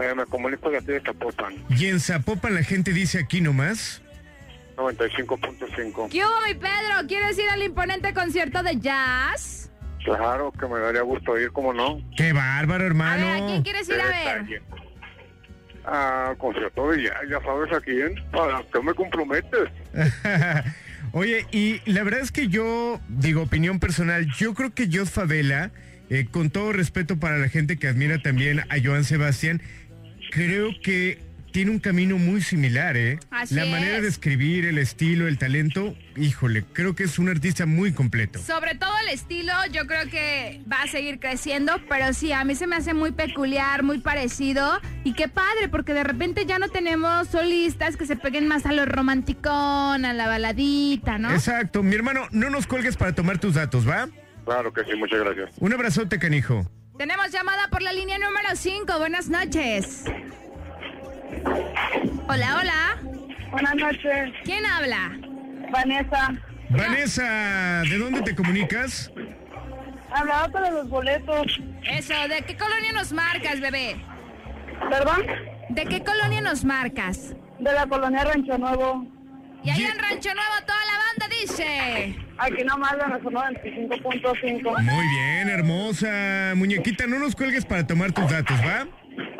[0.02, 4.02] Eh, me comunico de aquí de Zapopan, Y en Zapopan la gente dice aquí nomás.
[4.76, 6.10] 95.5.
[6.10, 7.08] ¿Qué hubo, mi Pedro?
[7.08, 9.70] ¿Quieres ir al imponente concierto de jazz?
[10.04, 12.02] Claro que me daría gusto ir, ¿cómo no?
[12.18, 13.26] ¡Qué bárbaro, A hermano!
[13.26, 14.62] ver, ¿a quién quieres ir a ver?
[15.86, 18.16] Ah, concierto de ya, ya sabes a quién.
[18.32, 19.70] ¿Para qué me comprometes?
[21.14, 25.72] Oye, y la verdad es que yo, digo, opinión personal, yo creo que Jos Favela,
[26.10, 29.62] eh, con todo respeto para la gente que admira también a Joan Sebastián,
[30.34, 31.20] creo que
[31.52, 33.20] tiene un camino muy similar, ¿eh?
[33.30, 34.02] Así la manera es.
[34.02, 38.40] de escribir, el estilo, el talento, híjole, creo que es un artista muy completo.
[38.40, 42.56] Sobre todo el estilo, yo creo que va a seguir creciendo, pero sí, a mí
[42.56, 44.82] se me hace muy peculiar, muy parecido.
[45.04, 48.72] Y qué padre, porque de repente ya no tenemos solistas que se peguen más a
[48.72, 51.30] lo romanticón, a la baladita, ¿no?
[51.30, 54.10] Exacto, mi hermano, no nos cuelgues para tomar tus datos, ¿va?
[54.46, 55.52] Claro que sí, muchas gracias.
[55.60, 56.68] Un abrazote, canijo.
[56.98, 59.00] Tenemos llamada por la línea número 5.
[59.00, 60.06] Buenas noches.
[62.28, 63.02] Hola, hola.
[63.52, 64.34] Buenas noches.
[64.44, 65.12] ¿Quién habla?
[65.72, 66.34] Vanessa.
[66.70, 69.12] Vanessa, ¿de dónde te comunicas?
[70.12, 71.60] Hablaba para los boletos.
[71.92, 73.96] Eso, ¿de qué colonia nos marcas, bebé?
[74.90, 75.26] ¿Perdón?
[75.70, 77.36] ¿De qué colonia nos marcas?
[77.60, 79.08] De la colonia Rancho Nuevo.
[79.64, 82.23] Y ahí en Rancho Nuevo toda la banda dice.
[82.38, 84.82] Aquí nomás la razón 95.5.
[84.82, 86.54] Muy bien, hermosa.
[86.56, 88.88] Muñequita, no nos cuelgues para tomar tus datos, ¿va?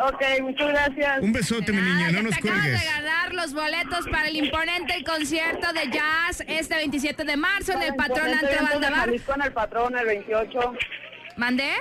[0.08, 1.22] Ok, muchas gracias.
[1.22, 2.80] Un besote, mi niña, no nos Te acabas cuelgues.
[2.82, 7.82] de ganar los boletos para el imponente concierto de jazz este 27 de marzo en
[7.82, 10.74] el Patrón Ante en el patrón el 28.
[11.38, 11.72] ¿Mandé?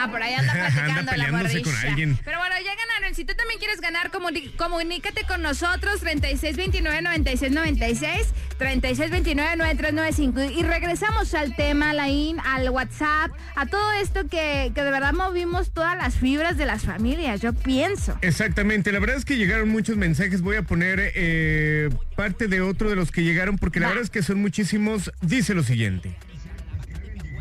[0.00, 1.46] Ah, por ahí anda platicando Anda la con
[1.86, 2.18] alguien.
[2.24, 3.14] Pero bueno, ya ganaron.
[3.14, 8.24] Si tú también quieres ganar, comunícate con nosotros 3629-9696,
[8.58, 10.56] 3629-9395.
[10.56, 15.72] Y regresamos al tema, Laín, al WhatsApp, a todo esto que, que de verdad movimos
[15.72, 18.16] todas las fibras de las familias, yo pienso.
[18.22, 20.40] Exactamente, la verdad es que llegaron muchos mensajes.
[20.40, 24.10] Voy a poner eh, parte de otro de los que llegaron porque la verdad es
[24.10, 25.12] que son muchísimos.
[25.20, 26.16] Dice lo siguiente.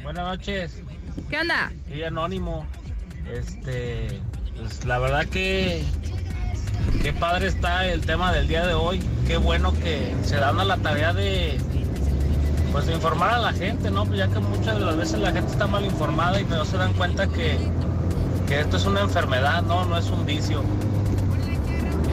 [0.03, 0.83] Buenas noches.
[1.29, 1.71] ¿Qué onda?
[1.87, 2.65] Soy anónimo.
[3.31, 4.19] Este,
[4.57, 5.83] pues la verdad que
[7.03, 8.99] qué padre está el tema del día de hoy.
[9.27, 11.59] Qué bueno que se dan a la tarea de
[12.71, 14.05] pues informar a la gente, ¿no?
[14.05, 16.77] Pues ya que muchas de las veces la gente está mal informada y no se
[16.77, 17.57] dan cuenta que,
[18.47, 20.63] que esto es una enfermedad, no, no es un vicio.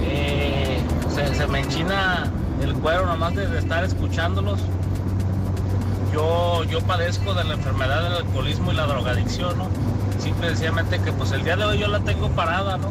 [0.03, 0.79] Eh,
[1.35, 2.31] se, me enchina
[2.63, 4.61] el cuero nomás de estar escuchándolos.
[6.17, 9.69] Yo, yo padezco de la enfermedad del alcoholismo y la drogadicción, ¿no?
[10.19, 12.91] Simple y sencillamente que pues el día de hoy yo la tengo parada, ¿no?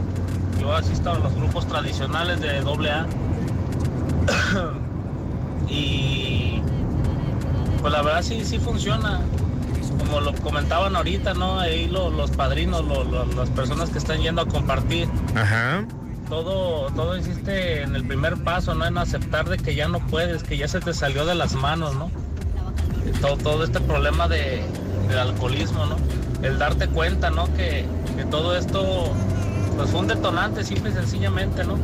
[0.62, 3.08] Yo asisto a los grupos tradicionales de AA.
[5.68, 6.62] y
[7.82, 9.22] pues la verdad sí, sí funciona.
[9.98, 11.60] Como lo comentaban ahorita, ¿no?
[11.60, 15.10] Ahí lo- los padrinos, lo- lo- las personas que están yendo a compartir.
[15.36, 15.84] Ajá.
[16.30, 18.86] Todo, todo existe en el primer paso, ¿no?
[18.86, 21.96] En aceptar de que ya no puedes, que ya se te salió de las manos,
[21.96, 22.12] ¿no?
[23.14, 24.64] Todo, todo este problema de,
[25.08, 25.98] del alcoholismo, ¿no?
[26.42, 27.46] El darte cuenta, ¿no?
[27.54, 27.86] Que,
[28.16, 29.12] que todo esto
[29.76, 31.78] pues fue un detonante simple y sencillamente, ¿no?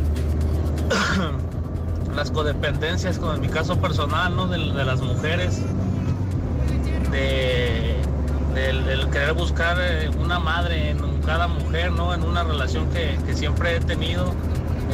[2.15, 4.47] las codependencias, como en mi caso personal, ¿no?
[4.47, 5.61] De, las mujeres,
[7.11, 7.97] de,
[9.11, 12.13] querer buscar eh, una madre en cada mujer, ¿no?
[12.13, 14.33] En una relación que, que siempre he tenido,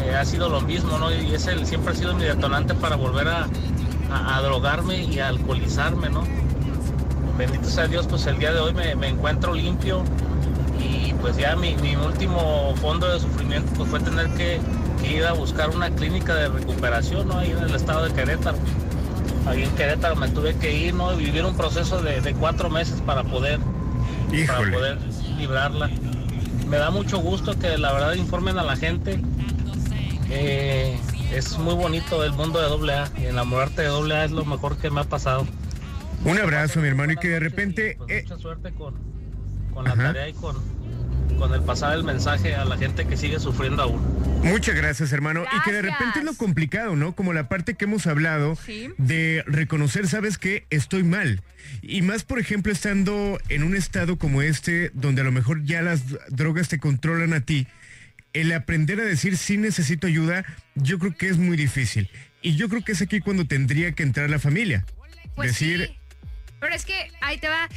[0.03, 1.13] eh, ha sido lo mismo, ¿no?
[1.13, 3.47] Y ese siempre ha sido mi detonante para volver a,
[4.11, 6.23] a- a drogarme y a alcoholizarme, ¿no?
[7.37, 10.03] Bendito sea Dios, pues el día de hoy me, me encuentro limpio
[10.79, 14.59] y pues ya mi, mi último fondo de sufrimiento pues fue tener que,
[15.01, 17.37] que ir a buscar una clínica de recuperación, ¿no?
[17.37, 18.57] Ahí en el estado de Querétaro.
[19.45, 21.13] Ahí en Querétaro me tuve que ir, ¿no?
[21.13, 23.59] Y vivir un proceso de, de cuatro meses para poder,
[24.47, 24.97] para poder
[25.37, 25.89] librarla.
[26.67, 29.21] Me da mucho gusto que la verdad informen a la gente.
[30.29, 30.97] Eh,
[31.33, 34.89] es muy bonito el mundo de AA y enamorarte de AA es lo mejor que
[34.89, 35.47] me ha pasado.
[36.25, 37.95] Un abrazo, mi hermano, y que de repente...
[37.97, 38.95] Pues eh, mucha suerte con,
[39.73, 40.03] con la Ajá.
[40.03, 40.55] tarea y con,
[41.37, 44.01] con el pasar el mensaje a la gente que sigue sufriendo aún.
[44.43, 45.43] Muchas gracias, hermano.
[45.55, 47.13] Y que de repente es lo complicado, ¿no?
[47.13, 48.89] Como la parte que hemos hablado Sí.
[48.97, 50.65] de reconocer, ¿sabes qué?
[50.69, 51.41] Estoy mal.
[51.81, 55.81] Y más, por ejemplo, estando en un estado como este, donde a lo mejor ya
[55.81, 57.67] las drogas te controlan a ti.
[58.33, 62.09] El aprender a decir sí necesito ayuda, yo creo que es muy difícil.
[62.41, 64.85] Y yo creo que es aquí cuando tendría que entrar la familia.
[65.35, 65.97] Pues decir, sí.
[66.59, 67.67] Pero es que ahí te va.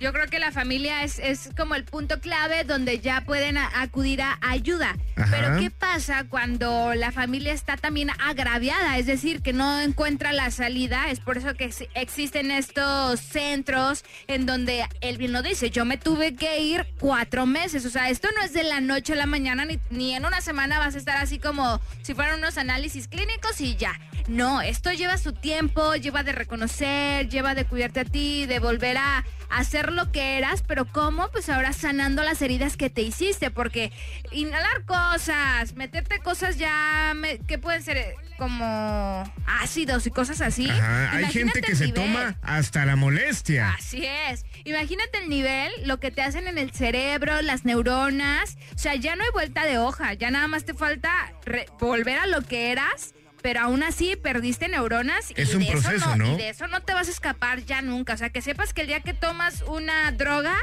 [0.00, 3.70] Yo creo que la familia es, es como el punto clave donde ya pueden a-
[3.82, 4.96] acudir a ayuda.
[5.16, 5.28] Ajá.
[5.30, 8.96] Pero ¿qué pasa cuando la familia está también agraviada?
[8.96, 11.10] Es decir, que no encuentra la salida.
[11.10, 15.68] Es por eso que ex- existen estos centros en donde él bien lo dice.
[15.70, 17.84] Yo me tuve que ir cuatro meses.
[17.84, 20.40] O sea, esto no es de la noche a la mañana ni, ni en una
[20.40, 24.00] semana vas a estar así como si fueran unos análisis clínicos y ya.
[24.28, 28.96] No, esto lleva su tiempo, lleva de reconocer, lleva de cuidarte a ti, de volver
[28.96, 31.28] a hacer lo que eras, pero ¿cómo?
[31.30, 33.92] Pues ahora sanando las heridas que te hiciste, porque
[34.32, 40.68] inhalar cosas, meterte cosas ya me- que pueden ser eh, como ácidos y cosas así.
[40.68, 43.74] Ajá, hay gente que se toma hasta la molestia.
[43.78, 44.44] Así es.
[44.64, 48.56] Imagínate el nivel, lo que te hacen en el cerebro, las neuronas.
[48.74, 50.14] O sea, ya no hay vuelta de hoja.
[50.14, 51.10] Ya nada más te falta
[51.78, 53.14] volver a lo que eras.
[53.42, 55.32] Pero aún así perdiste neuronas.
[55.36, 56.34] Es y un de eso proceso, ¿no?
[56.34, 58.14] Y de eso no te vas a escapar ya nunca.
[58.14, 60.54] O sea, que sepas que el día que tomas una droga,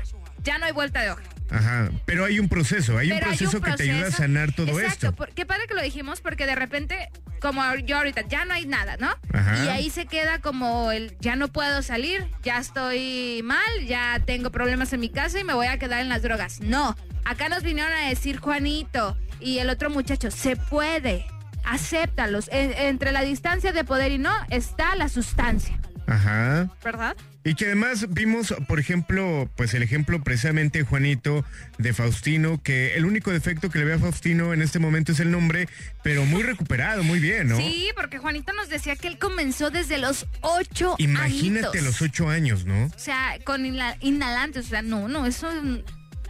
[0.44, 1.24] ya no hay vuelta de hoja.
[1.50, 5.08] Ajá, pero hay un proceso, hay un proceso que te ayuda a sanar todo Exacto,
[5.08, 5.14] esto.
[5.16, 7.10] por- qué padre que lo dijimos porque de repente,
[7.40, 9.16] como yo ahorita, ya no hay nada, ¿no?
[9.32, 9.64] Ajá.
[9.64, 14.52] Y ahí se queda como el, ya no puedo salir, ya estoy mal, ya tengo
[14.52, 16.60] problemas en mi casa y me voy a quedar en las drogas.
[16.60, 21.26] No, acá nos vinieron a decir Juanito y el otro muchacho, se puede,
[21.74, 22.50] acéptalos.
[22.52, 26.70] En- entre la distancia de poder y no está la sustancia, Ajá.
[26.84, 27.16] ¿verdad?
[27.44, 31.46] Y que además vimos, por ejemplo, pues el ejemplo precisamente, Juanito,
[31.78, 35.22] de Faustino, que el único defecto que le ve a Faustino en este momento es
[35.22, 35.70] el nombre,
[36.04, 37.56] pero muy recuperado, muy bien, ¿no?
[37.58, 41.84] Sí, porque Juanito nos decía que él comenzó desde los ocho Imagínate añitos.
[41.86, 42.88] los ocho años, ¿no?
[42.88, 45.50] O sea, con inhalantes, o sea, no, no, eso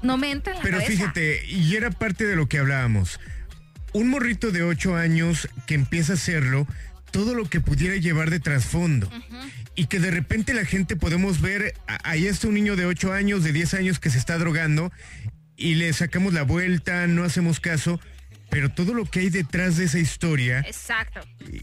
[0.03, 0.91] no me entra en la Pero cabeza.
[0.91, 3.19] fíjate, y era parte de lo que hablábamos.
[3.93, 6.67] Un morrito de ocho años que empieza a hacerlo,
[7.11, 9.09] todo lo que pudiera llevar de trasfondo.
[9.75, 11.73] Y que de repente la gente podemos ver,
[12.03, 14.91] ahí está un niño de ocho años, de 10 años que se está drogando
[15.55, 17.99] y le sacamos la vuelta, no hacemos caso,
[18.49, 21.19] pero todo lo que hay detrás de esa historia Exacto.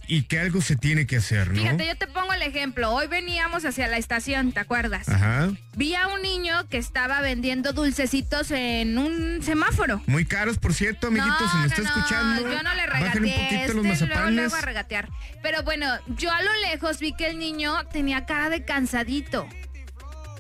[0.09, 1.55] y, y que algo se tiene que hacer, ¿no?
[1.61, 2.91] Fíjate, yo te pongo el ejemplo.
[2.91, 5.09] Hoy veníamos hacia la estación, ¿te acuerdas?
[5.09, 5.51] Ajá.
[5.77, 10.03] Vi a un niño que estaba vendiendo dulcecitos en un semáforo.
[10.07, 12.43] Muy caros, por cierto, amiguitos, si me está escuchando.
[12.51, 14.35] yo no le regateé un poquito este, los luego, mazapanes.
[14.35, 15.09] luego a regatear.
[15.43, 19.49] Pero bueno, yo a lo lejos vi que el niño tenía cara de cansadito.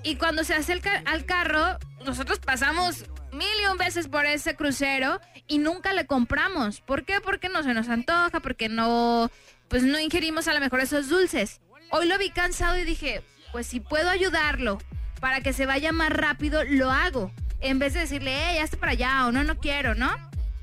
[0.02, 5.20] Y cuando se acerca al carro, nosotros pasamos mil y un veces por ese crucero
[5.46, 6.80] y nunca le compramos.
[6.80, 7.20] ¿Por qué?
[7.20, 9.30] Porque no se nos antoja, porque no,
[9.68, 11.60] pues no ingerimos a lo mejor esos dulces.
[11.90, 13.22] Hoy lo vi cansado y dije,
[13.52, 14.78] pues si puedo ayudarlo
[15.20, 17.32] para que se vaya más rápido, lo hago.
[17.60, 20.14] En vez de decirle, ya está para allá o no, no quiero, ¿no?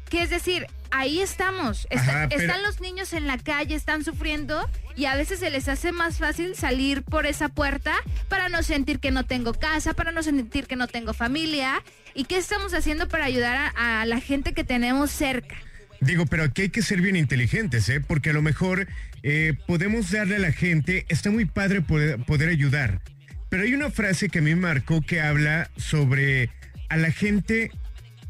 [0.09, 1.87] Que es decir, ahí estamos.
[1.89, 5.49] Está- Ajá, pero- Están los niños en la calle, están sufriendo y a veces se
[5.49, 7.93] les hace más fácil salir por esa puerta
[8.29, 11.81] para no sentir que no tengo casa, para no sentir que no tengo familia.
[12.13, 15.55] ¿Y qué estamos haciendo para ayudar a, a la gente que tenemos cerca?
[16.01, 17.99] Digo, pero aquí hay que ser bien inteligentes, ¿eh?
[18.01, 18.87] Porque a lo mejor
[19.23, 23.01] eh, podemos darle a la gente, está muy padre poder, poder ayudar,
[23.49, 26.49] pero hay una frase que a mí me marcó que habla sobre
[26.89, 27.69] a la gente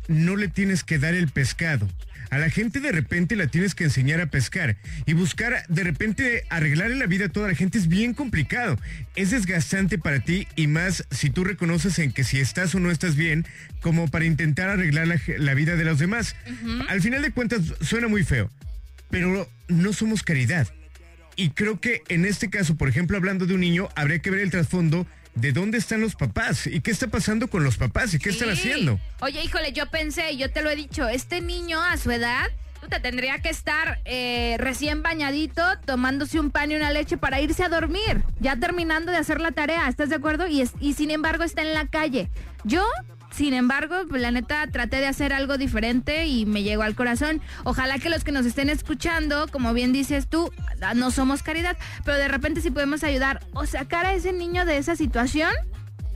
[0.09, 1.87] no le tienes que dar el pescado.
[2.31, 6.45] A la gente de repente la tienes que enseñar a pescar y buscar de repente
[6.49, 8.79] arreglarle la vida a toda la gente es bien complicado.
[9.17, 12.89] Es desgastante para ti y más si tú reconoces en que si estás o no
[12.89, 13.45] estás bien
[13.81, 16.37] como para intentar arreglar la, la vida de los demás.
[16.87, 18.49] Al final de cuentas suena muy feo,
[19.09, 20.69] pero no somos caridad.
[21.35, 24.39] Y creo que en este caso, por ejemplo, hablando de un niño, habría que ver
[24.39, 25.05] el trasfondo
[25.35, 28.49] de dónde están los papás y qué está pasando con los papás y qué están
[28.49, 28.99] haciendo.
[29.21, 32.45] Oye, híjole, yo pensé, yo te lo he dicho, este niño a su edad
[32.89, 37.63] te tendría que estar eh, recién bañadito, tomándose un pan y una leche para irse
[37.63, 40.47] a dormir, ya terminando de hacer la tarea, ¿estás de acuerdo?
[40.47, 42.29] Y, es- y sin embargo está en la calle.
[42.63, 42.83] Yo,
[43.31, 47.41] sin embargo, pues, la neta traté de hacer algo diferente y me llegó al corazón.
[47.63, 50.51] Ojalá que los que nos estén escuchando, como bien dices tú,
[50.95, 54.77] no somos caridad, pero de repente si podemos ayudar o sacar a ese niño de
[54.77, 55.51] esa situación.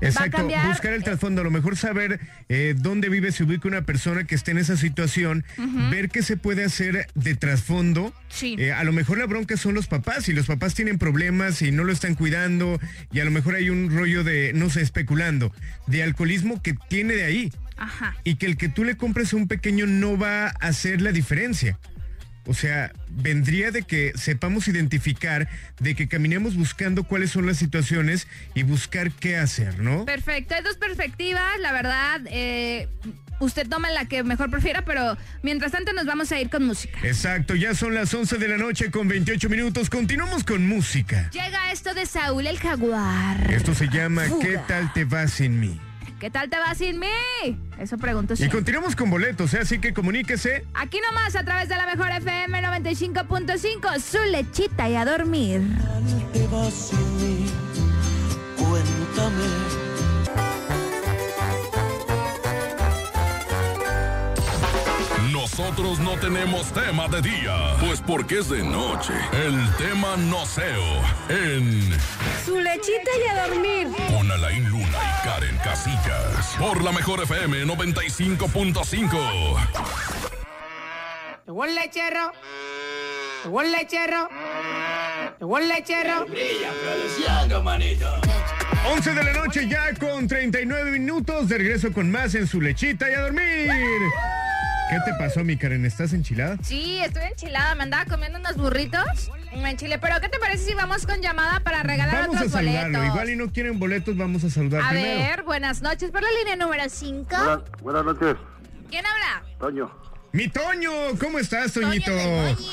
[0.02, 2.20] Exacto, buscar el trasfondo, a lo mejor saber
[2.50, 5.46] eh, dónde vive, se ubica una persona que esté en esa situación,
[5.90, 8.14] ver qué se puede hacer de trasfondo.
[8.30, 8.56] Sí.
[8.60, 11.72] Eh, a lo mejor la bronca son los papás y los papás tienen problemas y
[11.72, 12.80] no lo están cuidando
[13.12, 15.54] y a lo mejor hay un rollo de, no sé, especulando,
[15.88, 18.16] de alcoholismo que tiene de ahí Ajá.
[18.24, 21.12] y que el que tú le compres a un pequeño no va a hacer la
[21.12, 21.80] diferencia.
[22.48, 25.48] O sea, vendría de que sepamos identificar,
[25.80, 30.06] de que caminemos buscando cuáles son las situaciones y buscar qué hacer, ¿no?
[30.06, 32.22] Perfecto, hay dos perspectivas, la verdad.
[32.28, 32.88] eh,
[33.40, 36.98] usted toma la que mejor prefiera, pero mientras tanto nos vamos a ir con música.
[37.04, 39.90] Exacto, ya son las 11 de la noche con 28 minutos.
[39.90, 41.30] Continuamos con música.
[41.32, 43.52] Llega esto de Saúl el Jaguar.
[43.52, 44.46] Esto se llama Fuga.
[44.48, 45.80] ¿Qué tal te va sin mí?
[46.26, 47.06] ¿Qué tal te va sin mí?
[47.78, 48.58] Eso pregunto Y siempre.
[48.58, 49.60] continuamos con boletos, ¿eh?
[49.62, 50.66] así que comuníquese.
[50.74, 55.62] Aquí nomás a través de la mejor FM 95.5, su lechita y a dormir.
[56.34, 57.46] te vas sin mí?
[58.58, 59.85] Cuéntame.
[65.58, 69.14] Nosotros no tenemos tema de día, pues porque es de noche.
[69.32, 70.84] El tema noceo
[71.30, 71.94] en
[72.44, 73.88] Su lechita y a dormir.
[74.14, 76.58] con Alain Luna y Karen Casillas.
[76.60, 79.58] Por la mejor FM 95.5.
[81.48, 82.34] Llegó el lechero.
[83.46, 84.28] Llegó el lechero.
[85.40, 86.26] Llegó el lechero.
[86.26, 88.14] Brilla produciendo, manito.
[88.92, 91.48] 11 de la noche ya con 39 minutos.
[91.48, 93.72] De regreso con más en su lechita y a dormir.
[94.90, 95.84] ¿Qué te pasó, mi Karen?
[95.86, 96.58] ¿Estás enchilada?
[96.62, 99.32] Sí, estoy enchilada, me andaba comiendo unos burritos.
[99.62, 102.52] Me enchilé, pero ¿qué te parece si vamos con llamada para regalar Vamos a otros
[102.52, 103.00] saludarlo.
[103.00, 103.14] boletos?
[103.16, 105.20] Igual y no quieren boletos, vamos a saludar A primero.
[105.20, 107.28] ver, buenas noches, por la línea número 5.
[107.82, 108.36] Buenas noches,
[108.90, 109.44] ¿Quién habla?
[109.60, 109.92] Toño.
[110.36, 112.12] Mi Toño, ¿cómo estás, Toñito?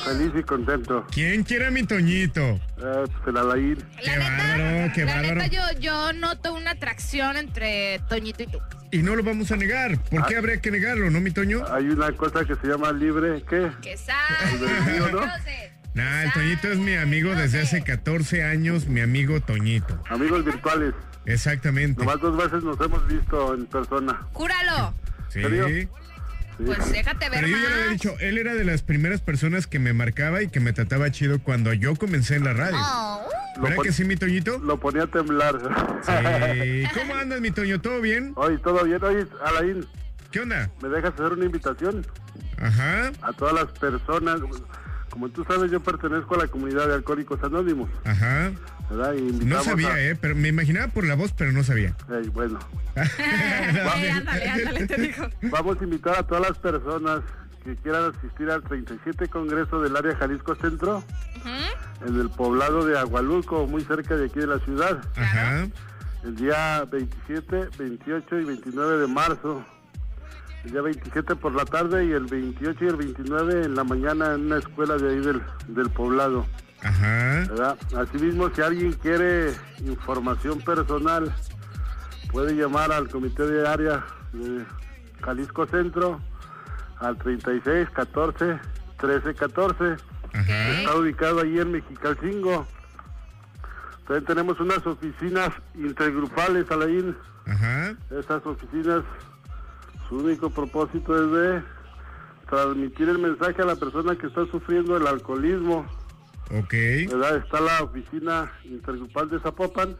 [0.03, 1.07] Feliz y contento.
[1.09, 2.41] ¿Quién quiere a mi Toñito?
[2.41, 3.77] Eh, pues el Alain.
[4.03, 5.35] Qué bárbaro, qué La bárbaro.
[5.35, 8.59] neta, yo, yo noto una atracción entre Toñito y tú.
[8.91, 9.97] Y no lo vamos a negar.
[10.09, 11.63] ¿Por qué habría que negarlo, no, mi Toño?
[11.73, 13.71] Hay una cosa que se llama libre, ¿qué?
[13.81, 13.95] ¿Qué
[14.51, 15.21] El del río, ¿no?
[15.93, 20.03] Nah, el Toñito es mi amigo desde hace 14 años, mi amigo Toñito.
[20.09, 20.93] Amigos virtuales.
[21.25, 22.03] Exactamente.
[22.03, 24.27] Nomás dos veces nos hemos visto en persona.
[24.33, 24.93] Júralo.
[25.29, 25.39] Sí.
[26.65, 27.93] Pues déjate ver Pero yo ya le había más.
[27.93, 31.39] dicho, él era de las primeras personas que me marcaba y que me trataba chido
[31.39, 32.77] cuando yo comencé en la radio.
[32.79, 33.27] Oh.
[33.61, 34.57] ¿Verdad que sí, mi Toñito?
[34.59, 35.59] Lo ponía a temblar.
[36.01, 36.83] Sí.
[36.99, 37.79] ¿Cómo andas, mi Toño?
[37.81, 38.33] ¿Todo bien?
[38.35, 39.03] Oye, todo bien.
[39.03, 39.85] Oye, Alain.
[40.31, 40.71] ¿Qué onda?
[40.81, 42.05] ¿Me dejas hacer una invitación?
[42.57, 43.11] Ajá.
[43.21, 44.39] A todas las personas.
[45.13, 47.87] Como tú sabes, yo pertenezco a la comunidad de Alcohólicos Anónimos.
[48.03, 48.51] Ajá.
[48.89, 49.13] ¿Verdad?
[49.13, 50.15] Y No sabía, a- ¿eh?
[50.19, 51.95] Pero me imaginaba por la voz, pero no sabía.
[52.33, 52.57] Bueno.
[52.95, 55.27] Ándale, ándale, te digo.
[55.43, 57.21] Vamos a invitar a todas las personas
[57.63, 61.03] que quieran asistir al 37 Congreso del Área Jalisco Centro,
[62.05, 64.99] en el poblado de Agualulco, muy cerca de aquí de la ciudad.
[65.15, 65.67] Ajá.
[66.23, 69.63] El día 27, 28 y 29 de marzo.
[70.63, 74.33] El día 27 por la tarde y el 28 y el 29 en la mañana
[74.33, 76.45] en una escuela de ahí del, del poblado.
[76.81, 77.45] Ajá.
[77.49, 77.77] ¿verdad?
[77.97, 79.53] Asimismo, si alguien quiere
[79.85, 81.33] información personal,
[82.31, 84.65] puede llamar al comité de área de
[85.21, 86.19] Jalisco Centro
[86.99, 88.59] al 36 14
[88.97, 89.95] 13 14.
[90.33, 92.65] Está ubicado ahí en Mexicalcingo.
[94.07, 97.15] También tenemos unas oficinas intergrupales, Alain.
[97.45, 97.95] Ajá.
[98.09, 99.03] Esas oficinas,
[100.07, 101.63] su único propósito es de
[102.49, 105.85] transmitir el mensaje a la persona que está sufriendo el alcoholismo.
[106.51, 106.73] Ok.
[107.09, 107.37] ¿verdad?
[107.37, 109.97] Está la oficina intergrupal de Zapopan,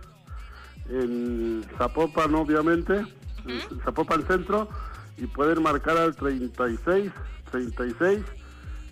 [0.89, 3.05] en Zapopan obviamente,
[3.47, 4.69] en Zapopan Centro,
[5.17, 7.11] y pueden marcar al 36,
[7.51, 8.19] 36,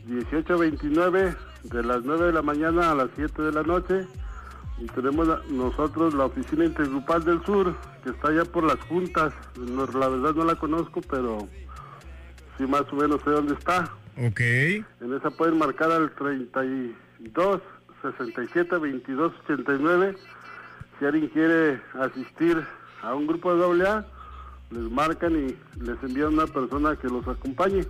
[0.05, 4.07] 18, 29, de las 9 de la mañana a las 7 de la noche.
[4.82, 9.32] Y tenemos nosotros la oficina intergrupal del sur, que está allá por las juntas.
[9.57, 11.47] No, la verdad no la conozco, pero
[12.57, 13.84] sí más o menos sé dónde está.
[14.17, 14.39] Ok.
[14.39, 17.61] En esa pueden marcar al 32
[18.01, 20.15] 67 22 89.
[20.99, 22.61] Si alguien quiere asistir
[23.03, 24.05] a un grupo de doble A,
[24.71, 27.86] les marcan y les envían una persona que los acompañe.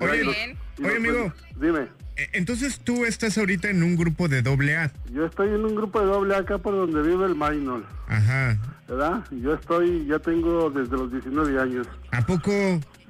[0.00, 1.32] Oye, los- Oye, los- amigo.
[1.56, 1.88] Dime,
[2.32, 4.90] Entonces tú estás ahorita en un grupo de doble A.
[5.12, 8.56] yo estoy en un grupo de doble A acá por donde vive el Maynol, Ajá.
[8.88, 9.24] ¿verdad?
[9.30, 11.86] Y Yo estoy, ya tengo desde los 19 años.
[12.12, 12.50] ¿A poco?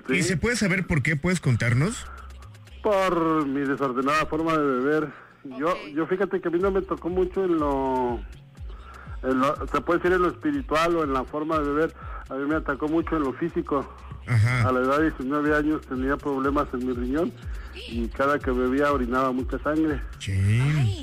[0.08, 1.16] ¿Y se puede saber por qué?
[1.16, 2.06] ¿Puedes contarnos?
[2.82, 5.08] por mi desordenada forma de beber.
[5.58, 8.20] Yo, yo fíjate que a mí no me tocó mucho en lo,
[9.24, 11.94] en lo- se puede decir en lo espiritual o en la forma de beber.
[12.30, 13.92] A mí me atacó mucho en lo físico.
[14.28, 17.32] A la edad de 19 años tenía problemas en mi riñón
[17.74, 20.00] y cada que bebía orinaba mucha sangre.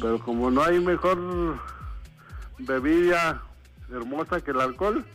[0.02, 1.18] Pero como no hay mejor
[2.60, 3.42] bebida
[3.92, 5.06] hermosa que el alcohol,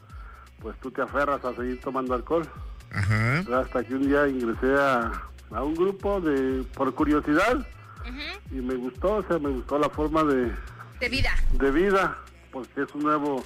[0.61, 2.47] pues tú te aferras a seguir tomando alcohol.
[2.93, 3.41] Ajá.
[3.61, 5.13] Hasta que un día ingresé a,
[5.51, 7.67] a un grupo de por curiosidad
[8.51, 10.51] y me gustó, o sea, me gustó la forma de,
[10.99, 11.31] De vida.
[11.53, 12.17] de vida,
[12.51, 13.45] porque es un nuevo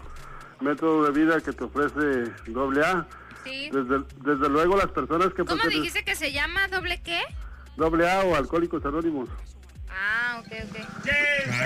[0.60, 3.04] método de vida que te ofrece doble A.
[3.44, 3.70] Sí.
[3.72, 7.20] Desde, desde luego las personas que ¿Cómo dijiste que se llama doble qué?
[7.76, 9.28] doble A o alcohólicos anónimos.
[9.90, 11.10] Ah, ok, ok.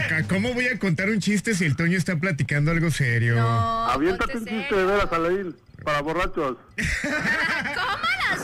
[0.04, 3.40] Acá, ¿Cómo voy a contar un chiste si el Toño está platicando algo serio?
[3.40, 5.54] Aviéntate un chiste de veras, Alain,
[5.84, 6.56] para borrachos.
[7.02, 8.36] ¿Cómo la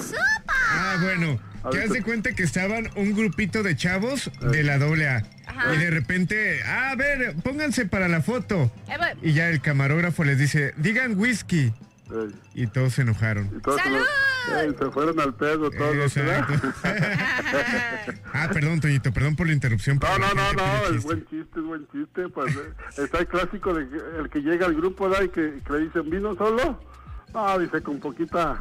[1.02, 1.40] bueno,
[1.70, 5.22] que haz de cuenta que estaban un grupito de chavos de la doble A.
[5.46, 5.74] Ajá.
[5.74, 8.70] Y de repente, "Ah, a ver, pónganse para la foto.
[8.88, 8.96] Eh.
[9.22, 11.72] Y ya el camarógrafo les dice, digan whisky.
[12.12, 12.34] Ey.
[12.54, 13.60] Y todos se enojaron.
[13.62, 13.98] Todos se lo-
[14.60, 16.46] Ey, se fueron al pedo todos, ¿verdad?
[18.34, 20.00] Ah, perdón, Toñito, perdón por la interrupción.
[20.02, 22.28] No, no, no, no, es buen chiste, es buen chiste.
[22.28, 22.72] Pues, eh,
[23.04, 25.24] está el clásico de que el que llega al grupo, ¿verdad?
[25.24, 26.80] Y que, que le dicen, ¿vino solo?
[27.32, 28.58] No, dice, con poquita...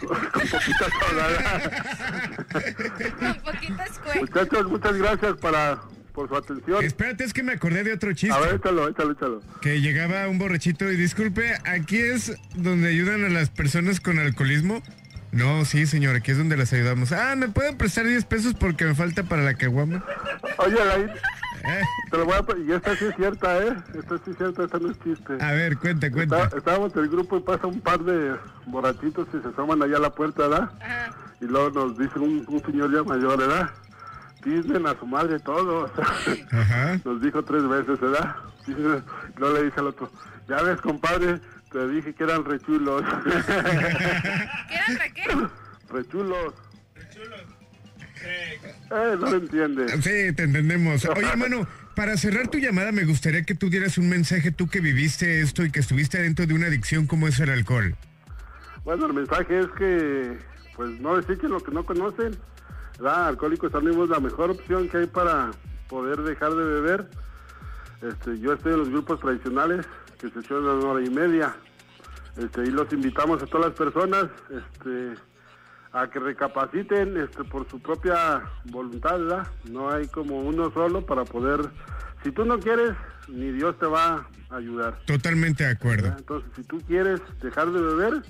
[0.00, 3.16] poco- con poquita soda, ¿verdad?
[3.18, 5.80] Con poquitas cue- Muchachos, muchas gracias para,
[6.14, 6.82] por su atención.
[6.82, 8.34] Espérate, es que me acordé de otro chiste.
[8.34, 9.42] A ver, échalo, échalo, échalo.
[9.60, 14.82] Que llegaba un borrachito y disculpe, ¿aquí es donde ayudan a las personas con alcoholismo?
[15.32, 17.10] No, sí, señor, aquí es donde las ayudamos.
[17.10, 20.04] Ah, ¿me pueden prestar 10 pesos porque me falta para la caguama?
[20.58, 21.10] Oye, Alain,
[22.12, 22.44] te lo voy a...
[22.64, 23.74] Y esta sí es cierta, ¿eh?
[23.98, 25.32] Esta sí es cierta, esta no es chiste.
[25.40, 26.44] A ver, cuenta, cuenta.
[26.44, 28.36] Está- estábamos en el grupo y pasa un par de
[28.66, 30.70] borrachitos y se asoman allá a la puerta, ¿verdad?
[31.40, 33.70] Y luego nos dice un, un señor ya mayor, ¿verdad?
[34.44, 35.90] Piden a su madre todos.
[37.04, 38.36] Nos dijo tres veces, ¿verdad?
[39.36, 40.10] Luego le dice al otro,
[40.48, 41.40] ya ves, compadre,
[41.72, 43.02] te dije que eran rechulos.
[43.24, 45.22] ¿Qué eran re qué?
[45.90, 46.54] rechulos.
[48.22, 48.60] Eh,
[48.90, 49.88] no lo entiende.
[50.02, 51.04] Sí, te entendemos.
[51.06, 54.80] Oye, hermano, para cerrar tu llamada me gustaría que tú dieras un mensaje, tú que
[54.80, 57.96] viviste esto y que estuviste dentro de una adicción como es el alcohol.
[58.84, 60.38] Bueno, el mensaje es que,
[60.76, 62.36] pues no desechen lo que no conocen.
[62.98, 63.28] ¿Verdad?
[63.28, 65.50] Alcohólicos Anónimos es la mejor opción que hay para
[65.88, 67.08] poder dejar de beber.
[68.02, 69.86] Este, yo estoy en los grupos tradicionales
[70.18, 71.54] que se echan una hora y media.
[72.36, 75.14] Este, y los invitamos a todas las personas este,
[75.92, 79.46] a que recapaciten este, por su propia voluntad, ¿verdad?
[79.70, 81.60] No hay como uno solo para poder...
[82.22, 82.92] Si tú no quieres,
[83.28, 84.98] ni Dios te va a ayudar.
[85.04, 86.08] Totalmente de acuerdo.
[86.16, 88.22] Entonces, si tú quieres dejar de beber,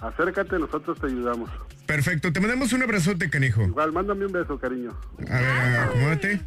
[0.00, 1.50] acércate, nosotros te ayudamos.
[1.86, 3.62] Perfecto, te mandamos un abrazote, canijo.
[3.62, 4.90] Igual, mándame un beso, cariño.
[5.30, 6.40] A ver, acomódate.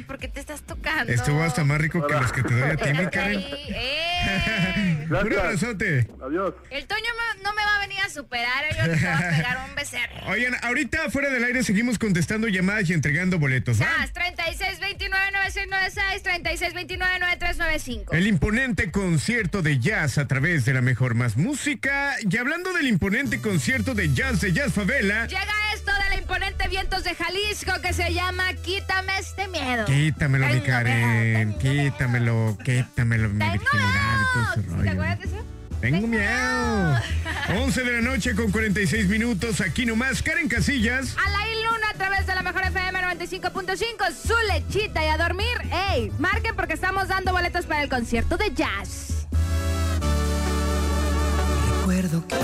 [0.00, 1.12] Alain, ¿por qué te estás tocando?
[1.12, 3.40] Estuvo hasta más rico que los que te doy a ti, mi Karen.
[3.40, 5.06] ¡Eh!
[5.10, 6.06] Un abrazote.
[6.24, 6.54] Adiós.
[6.70, 9.58] El Toño me- no me va a venir a superar, yo te voy a pegar
[9.68, 10.14] un becerro.
[10.28, 13.86] Oigan, ahorita fuera del aire seguimos contestando llamadas y entregando boletos, ¿va?
[13.86, 18.08] Gas 3629-9696, 3629-9395.
[18.12, 22.14] El imponente concierto de jazz a través de la mejor más música.
[22.28, 25.44] Y hablando del imponente concierto de jazz de Jazz Favela, Llega
[25.74, 29.84] esto de la imponente Vientos de Jalisco que se llama Quítame este miedo.
[29.90, 35.44] Quítamelo, mi Karen, quítamelo, quítamelo, mi virginidad y todo ese ¿Te acuerdas de eso?
[35.80, 37.00] Tengo miedo.
[37.56, 41.16] 11 de la noche con 46 minutos, aquí nomás, Karen Casillas.
[41.24, 45.56] Alain Luna a través de la mejor FM 95.5, su lechita y a dormir.
[45.90, 46.12] ¡Ey!
[46.18, 49.26] Marquen porque estamos dando boletos para el concierto de jazz.
[51.78, 52.36] Recuerdo que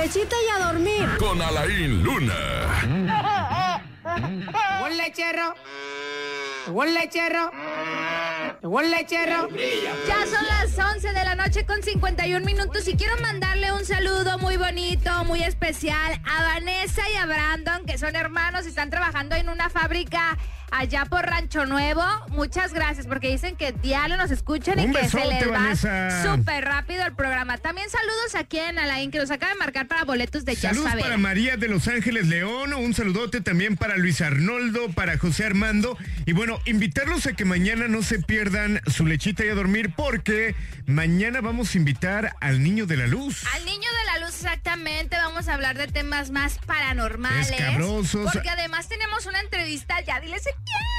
[0.00, 1.08] lechita y a dormir.
[1.18, 2.34] Con Alain Luna.
[4.86, 5.54] El lechero.
[6.66, 7.50] El lechero.
[8.62, 9.48] El lechero.
[10.08, 14.38] Ya son las 11 de la noche con 51 minutos y quiero mandarle un saludo
[14.38, 19.36] muy bonito, muy especial a Vanessa y a Brandon, que son hermanos y están trabajando
[19.36, 20.38] en una fábrica
[20.70, 22.02] allá por Rancho Nuevo.
[22.28, 25.74] Muchas gracias porque dicen que diario nos escuchan y que se les va
[26.22, 27.58] súper rápido el programa.
[27.58, 31.06] También saludos aquí en Alain, que nos acaba de marcar para boletos de Saludos Favela.
[31.06, 35.96] para María de Los Ángeles León, un saludote también para Luis Arnoldo, para José Armando.
[36.26, 40.54] Y bueno, invitarlos a que mañana no se pierdan su lechita y a dormir porque
[40.86, 43.44] mañana vamos a invitar al niño de la luz.
[43.54, 45.16] Al niño de la luz, exactamente.
[45.16, 47.50] Vamos a hablar de temas más paranormales.
[47.50, 48.32] Escabrosos.
[48.32, 50.20] Porque además tenemos una entrevista ya.
[50.20, 50.44] Diles.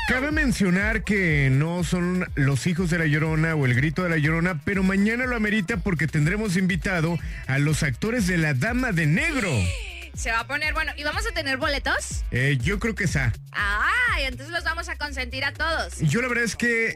[0.08, 4.18] Cabe mencionar que no son los hijos de la Llorona o el grito de la
[4.18, 7.18] Llorona, pero mañana lo amerita porque tendremos invitado
[7.48, 9.50] a los actores de La Dama de Negro.
[10.14, 10.92] Se va a poner bueno.
[10.98, 12.24] ¿Y vamos a tener boletos?
[12.32, 13.34] Eh, yo creo que esa.
[13.52, 16.00] Ay, entonces los vamos a consentir a todos.
[16.00, 16.96] Yo la verdad es que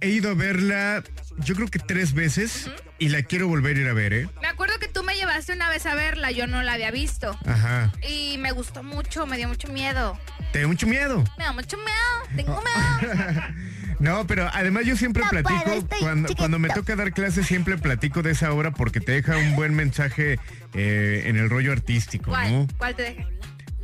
[0.00, 1.02] he ido a verla,
[1.38, 4.28] yo creo que tres veces y la quiero volver a ir a ver, ¿eh?
[4.40, 7.38] Me acuerdo que tú me llevaste una vez a verla, yo no la había visto.
[7.46, 7.92] Ajá.
[8.08, 10.18] Y me gustó mucho, me dio mucho miedo.
[10.52, 11.24] ¿Te da mucho miedo?
[11.38, 13.42] Me da mucho miedo, tengo miedo.
[13.98, 17.78] No, pero además yo siempre No platico, puedo, cuando, cuando me toca dar clases, siempre
[17.78, 20.38] platico de esa obra porque te deja un buen mensaje
[20.74, 22.52] eh, en el rollo artístico, ¿Cuál?
[22.52, 22.68] ¿no?
[22.78, 23.26] ¿Cuál te dejé?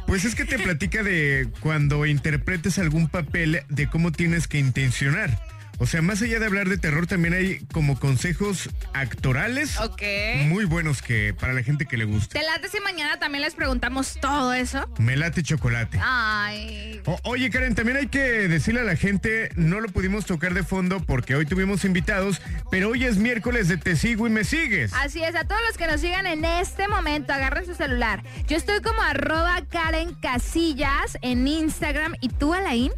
[0.06, 5.38] Pues es que te platica de cuando interpretes algún papel, de cómo tienes que intencionar.
[5.82, 10.00] O sea, más allá de hablar de terror, también hay como consejos actorales Ok.
[10.44, 12.38] muy buenos que para la gente que le gusta.
[12.38, 14.88] ¿Te late si mañana también les preguntamos todo eso?
[14.98, 15.98] Me late chocolate.
[16.00, 20.54] Ay, O- oye, Karen, también hay que decirle a la gente, no lo pudimos tocar
[20.54, 22.40] de fondo porque hoy tuvimos invitados,
[22.70, 24.92] pero hoy es miércoles de Te Sigo y Me Sigues.
[24.94, 28.22] Así es, a todos los que nos sigan en este momento, agarren su celular.
[28.46, 32.14] Yo estoy como arroba Karen Casillas en Instagram.
[32.20, 32.92] ¿Y tú, Alain?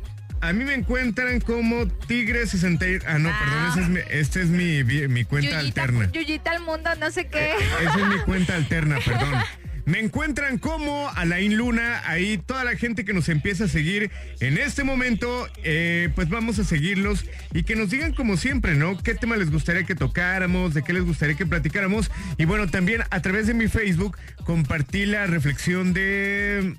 [0.49, 3.03] A mí me encuentran como Tigre61.
[3.07, 6.11] Ah, no, perdón, esa es mi, esta es mi, vi- mi cuenta alterna.
[6.13, 7.53] Yuyita al mundo, no sé qué.
[7.81, 9.33] Esa es mi cuenta alterna, perdón.
[9.87, 14.11] Me encuentran como Alain Luna, ahí toda la gente que nos empieza a seguir
[14.41, 18.97] en este momento, eh, pues vamos a seguirlos y que nos digan como siempre, ¿no?
[19.03, 20.73] ¿Qué tema les gustaría que tocáramos?
[20.73, 22.11] ¿De qué les gustaría que platicáramos?
[22.39, 26.77] Y bueno, también a través de mi Facebook compartí la reflexión de...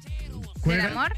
[0.62, 1.14] ¿cuál ¿Del amor?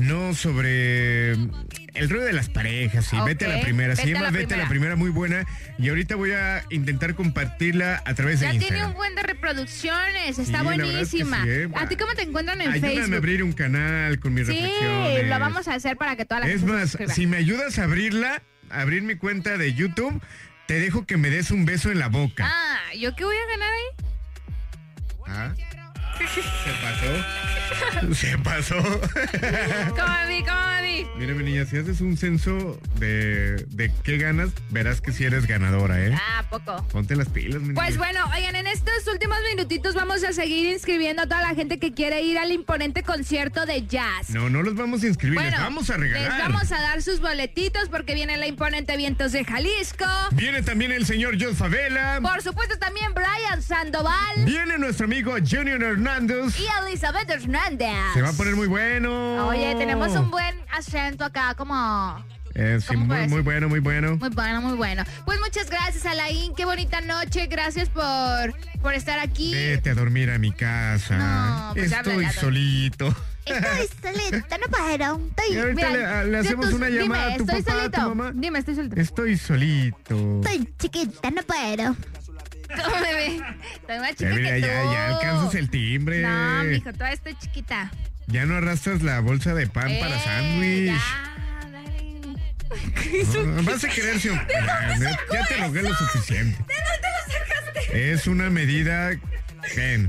[0.00, 4.26] No, sobre el rollo de las parejas, sí, vete a la primera, se vete llama
[4.26, 4.96] la Vete a la primera.
[4.96, 5.44] muy buena,
[5.78, 8.90] y ahorita voy a intentar compartirla a través de Ya tiene Instagram.
[8.90, 11.42] un buen de reproducciones, está Sí, es que buenísima.
[11.42, 11.68] sí, eh.
[11.74, 13.14] ¿A ti cómo te encuentran en Ayúdame Facebook?
[13.14, 15.28] a abrir un canal con mis sí, reflexiones.
[15.28, 17.78] lo vamos a hacer para que toda la Es gente se más, si me ayudas
[17.78, 20.20] a abrirla, abrir mi cuenta de YouTube,
[20.66, 22.46] te dejo que me des un beso en la boca.
[22.48, 24.06] Ah, ¿yo qué voy a ganar ahí?
[25.32, 25.54] Ah,
[26.28, 28.14] ¿Se pasó?
[28.14, 28.76] Se pasó.
[29.90, 30.40] ¿Cómo a mí?
[30.42, 31.06] ¿Cómo a mí?
[31.16, 35.46] Mira, mi niña, si haces un censo de, de qué ganas, verás que si eres
[35.46, 36.14] ganadora, ¿eh?
[36.14, 36.84] Ah, poco.
[36.88, 37.98] Ponte las pilas, mi Pues niña.
[37.98, 41.94] bueno, oigan, en estos últimos minutitos vamos a seguir inscribiendo a toda la gente que
[41.94, 44.30] quiere ir al imponente concierto de jazz.
[44.30, 46.30] No, no los vamos a inscribir, les vamos a regalar.
[46.32, 50.04] Les vamos a dar sus boletitos porque viene la imponente Vientos de Jalisco.
[50.32, 52.18] Viene también el señor John Favela.
[52.20, 56.09] Por supuesto también Brian Sandoval Viene nuestro amigo Junior Hernández.
[56.18, 57.88] Y Elizabeth Hernández.
[58.14, 59.46] Se va a poner muy bueno.
[59.48, 62.24] Oye, tenemos un buen acento acá, como
[62.54, 64.16] Eh, sí, ¿Cómo muy, muy bueno, muy bueno.
[64.16, 65.04] muy bueno, muy bueno.
[65.24, 66.52] Pues muchas gracias, Alain.
[66.56, 67.46] Qué bonita noche.
[67.46, 69.52] Gracias por, por estar aquí.
[69.52, 71.16] Vete a dormir a mi casa.
[71.16, 73.14] No, pues Estoy solito.
[73.46, 73.88] Estoy
[74.30, 75.20] solita, no puedo.
[75.28, 77.90] Estoy, Y ahorita le- hacemos tú- una dime, llamada a tu a solito.
[77.90, 78.32] tu mamá.
[78.34, 79.00] Dime, estoy solito.
[79.00, 80.40] Estoy solito.
[80.44, 81.96] Estoy chiquita, no puedo.
[82.76, 83.40] ¿Cómo me ve?
[83.74, 84.92] Estoy más Ya, chiquita mira, que ya, tú.
[84.92, 86.22] ya alcanzas el timbre.
[86.22, 87.90] No, mijo, todavía estoy chiquita.
[88.26, 90.86] Ya no arrastras la bolsa de pan para Eh, sándwich.
[90.86, 93.46] ya, dale.
[93.56, 96.58] No, vas a querer si- dónde Ya, te rogué lo suficiente.
[96.62, 98.12] ¿De dónde lo sacaste?
[98.12, 99.10] Es una medida.
[99.76, 100.08] Ven.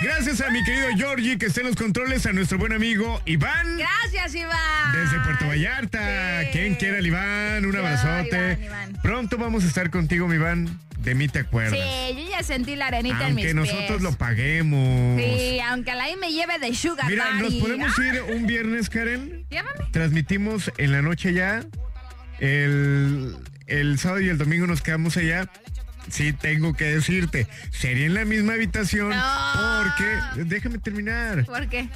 [0.00, 3.78] Gracias a mi querido Georgie que está en los controles, a nuestro buen amigo Iván.
[3.78, 4.92] Gracias, Iván.
[4.92, 6.42] Desde Puerto Vallarta.
[6.52, 7.64] ¿Quién quiere al Iván?
[7.66, 8.36] Un Yo, abrazote.
[8.36, 8.98] Iván, Iván.
[9.02, 10.78] Pronto vamos a estar contigo, mi Iván.
[10.98, 11.72] De mí te acuerdas.
[11.78, 13.72] Sí, yo ya sentí la arenita en mis Aunque pies.
[13.76, 15.20] nosotros lo paguemos.
[15.20, 19.46] Sí, aunque Alain me lleve de sugar Mira, nos podemos Ah, ir un viernes, Karen.
[19.50, 19.84] Llévame.
[19.92, 21.64] Transmitimos en la noche ya.
[22.40, 25.48] El, el sábado y el domingo nos quedamos allá.
[26.10, 27.46] Sí, tengo que decirte.
[27.70, 29.10] Sería en la misma habitación.
[29.10, 29.82] No.
[29.82, 30.44] Porque.
[30.44, 31.44] Déjame terminar.
[31.44, 31.88] ¿Por qué?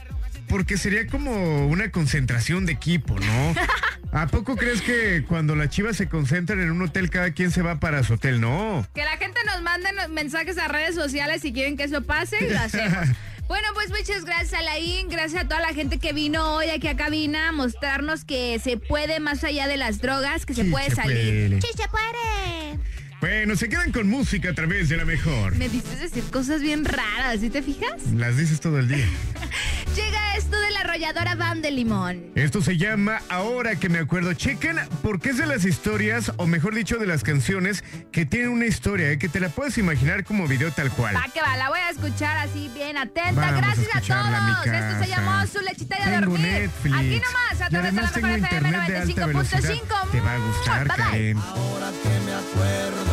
[0.48, 3.54] Porque sería como una concentración de equipo, ¿no?
[4.12, 7.62] ¿A poco crees que cuando las chivas se concentran en un hotel, cada quien se
[7.62, 8.40] va para su hotel?
[8.40, 8.86] No.
[8.94, 12.50] Que la gente nos mande mensajes a redes sociales si quieren que eso pase y
[12.52, 13.08] lo hacemos.
[13.48, 16.96] Bueno, pues muchas gracias Alain, gracias a toda la gente que vino hoy aquí a
[16.96, 20.96] cabina a mostrarnos que se puede más allá de las drogas, que se puede se
[20.96, 21.48] salir.
[21.48, 21.60] puede.
[21.60, 22.78] Sí, se puede.
[23.22, 25.54] Bueno, se quedan con música a través de la mejor.
[25.54, 28.02] Me diste decir cosas bien raras, ¿sí te fijas?
[28.16, 29.06] Las dices todo el día.
[29.94, 32.32] Llega esto de la arrolladora Van de Limón.
[32.34, 34.32] Esto se llama Ahora que me acuerdo.
[34.32, 38.66] Chequen porque es de las historias, o mejor dicho, de las canciones que tienen una
[38.66, 39.18] historia, ¿eh?
[39.18, 41.14] que te la puedes imaginar como video tal cual.
[41.14, 43.40] Va que va, la voy a escuchar así bien atenta.
[43.40, 44.66] Vamos Gracias a, todos.
[44.66, 46.40] Esto se llamó Su Lechita a Tengo dormir.
[46.40, 46.96] Netflix.
[46.96, 49.60] Aquí nomás, a través de la mejor FM internet de alta velocidad.
[49.60, 50.10] 95.5.
[50.10, 51.04] Te va a gustar, Bye, bye.
[51.04, 51.38] Karen.
[51.38, 53.11] Ahora que me acuerdo